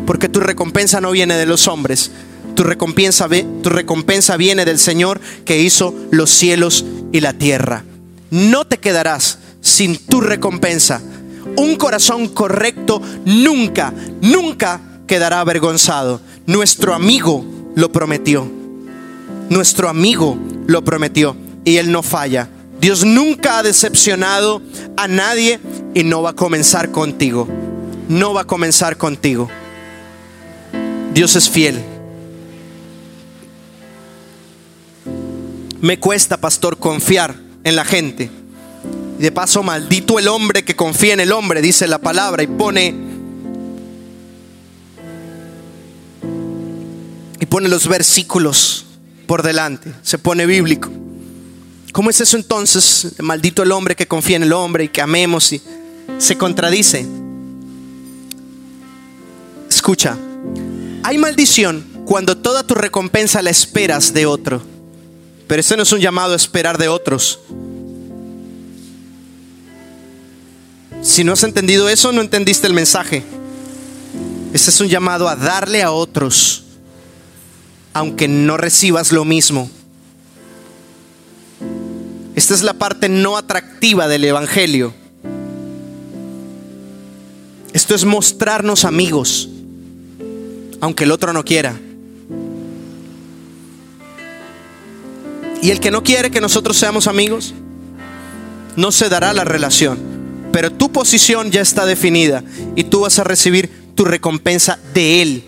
Porque 0.05 0.27
tu 0.27 0.41
recompensa 0.41 0.99
no 0.99 1.11
viene 1.11 1.37
de 1.37 1.45
los 1.45 1.69
hombres. 1.69 2.11
Tu 2.59 2.65
recompensa, 2.65 3.29
tu 3.63 3.69
recompensa 3.69 4.35
viene 4.35 4.65
del 4.65 4.79
Señor 4.79 5.21
que 5.45 5.61
hizo 5.61 5.95
los 6.11 6.29
cielos 6.29 6.83
y 7.13 7.21
la 7.21 7.31
tierra. 7.31 7.85
No 8.31 8.67
te 8.67 8.79
quedarás 8.79 9.39
sin 9.61 9.97
tu 9.97 10.19
recompensa. 10.19 11.01
Un 11.55 11.77
corazón 11.77 12.27
correcto 12.27 13.01
nunca, 13.23 13.93
nunca 14.21 14.81
quedará 15.07 15.39
avergonzado. 15.39 16.19
Nuestro 16.47 16.93
amigo 16.93 17.45
lo 17.75 17.93
prometió. 17.93 18.45
Nuestro 19.47 19.87
amigo 19.87 20.37
lo 20.67 20.83
prometió 20.83 21.37
y 21.63 21.77
él 21.77 21.93
no 21.93 22.03
falla. 22.03 22.49
Dios 22.81 23.05
nunca 23.05 23.59
ha 23.59 23.63
decepcionado 23.63 24.61
a 24.97 25.07
nadie 25.07 25.61
y 25.93 26.03
no 26.03 26.23
va 26.23 26.31
a 26.31 26.35
comenzar 26.35 26.91
contigo. 26.91 27.47
No 28.09 28.33
va 28.33 28.41
a 28.41 28.47
comenzar 28.47 28.97
contigo. 28.97 29.47
Dios 31.13 31.37
es 31.37 31.49
fiel. 31.49 31.98
Me 35.81 35.99
cuesta, 35.99 36.37
pastor, 36.37 36.77
confiar 36.77 37.35
en 37.63 37.75
la 37.75 37.85
gente. 37.85 38.29
Y 39.17 39.21
de 39.21 39.31
paso, 39.31 39.63
maldito 39.63 40.19
el 40.19 40.27
hombre 40.27 40.63
que 40.63 40.75
confía 40.75 41.13
en 41.13 41.19
el 41.19 41.31
hombre, 41.31 41.61
dice 41.61 41.87
la 41.87 41.99
palabra, 41.99 42.43
y 42.43 42.47
pone 42.47 42.95
y 47.39 47.45
pone 47.45 47.69
los 47.69 47.87
versículos 47.87 48.85
por 49.25 49.43
delante, 49.43 49.93
se 50.01 50.17
pone 50.17 50.45
bíblico. 50.45 50.89
¿Cómo 51.93 52.09
es 52.09 52.21
eso 52.21 52.37
entonces? 52.37 53.15
Maldito 53.19 53.63
el 53.63 53.71
hombre 53.71 53.95
que 53.95 54.07
confía 54.07 54.35
en 54.35 54.43
el 54.43 54.53
hombre 54.53 54.85
y 54.85 54.89
que 54.89 55.01
amemos 55.01 55.51
y 55.53 55.61
se 56.17 56.37
contradice. 56.37 57.05
Escucha, 59.69 60.17
hay 61.03 61.17
maldición 61.17 61.85
cuando 62.05 62.37
toda 62.37 62.63
tu 62.63 62.75
recompensa 62.75 63.41
la 63.41 63.49
esperas 63.49 64.13
de 64.13 64.25
otro. 64.25 64.61
Pero 65.49 65.61
este 65.61 65.75
no 65.75 65.81
es 65.81 65.91
un 65.91 65.99
llamado 65.99 66.33
a 66.33 66.35
esperar 66.35 66.77
de 66.77 66.89
otros. 66.89 67.39
Si 71.01 71.23
no 71.23 71.33
has 71.33 71.41
entendido 71.41 71.89
eso, 71.89 72.11
no 72.11 72.21
entendiste 72.21 72.67
el 72.67 72.75
mensaje. 72.75 73.23
Este 74.53 74.69
es 74.69 74.79
un 74.79 74.89
llamado 74.89 75.27
a 75.27 75.35
darle 75.35 75.81
a 75.81 75.89
otros, 75.89 76.65
aunque 77.93 78.27
no 78.27 78.57
recibas 78.57 79.11
lo 79.11 79.25
mismo. 79.25 79.71
Esta 82.35 82.53
es 82.53 82.61
la 82.61 82.75
parte 82.75 83.09
no 83.09 83.35
atractiva 83.35 84.07
del 84.07 84.25
Evangelio. 84.25 84.93
Esto 87.73 87.95
es 87.95 88.05
mostrarnos 88.05 88.85
amigos, 88.85 89.49
aunque 90.79 91.05
el 91.05 91.11
otro 91.11 91.33
no 91.33 91.43
quiera. 91.43 91.79
Y 95.61 95.71
el 95.71 95.79
que 95.79 95.91
no 95.91 96.03
quiere 96.03 96.31
que 96.31 96.41
nosotros 96.41 96.77
seamos 96.77 97.07
amigos, 97.07 97.53
no 98.75 98.91
se 98.91 99.09
dará 99.09 99.33
la 99.33 99.43
relación. 99.43 99.99
Pero 100.51 100.71
tu 100.71 100.91
posición 100.91 101.51
ya 101.51 101.61
está 101.61 101.85
definida 101.85 102.43
y 102.75 102.85
tú 102.85 103.01
vas 103.01 103.19
a 103.19 103.23
recibir 103.23 103.69
tu 103.95 104.05
recompensa 104.05 104.79
de 104.93 105.21
Él. 105.21 105.43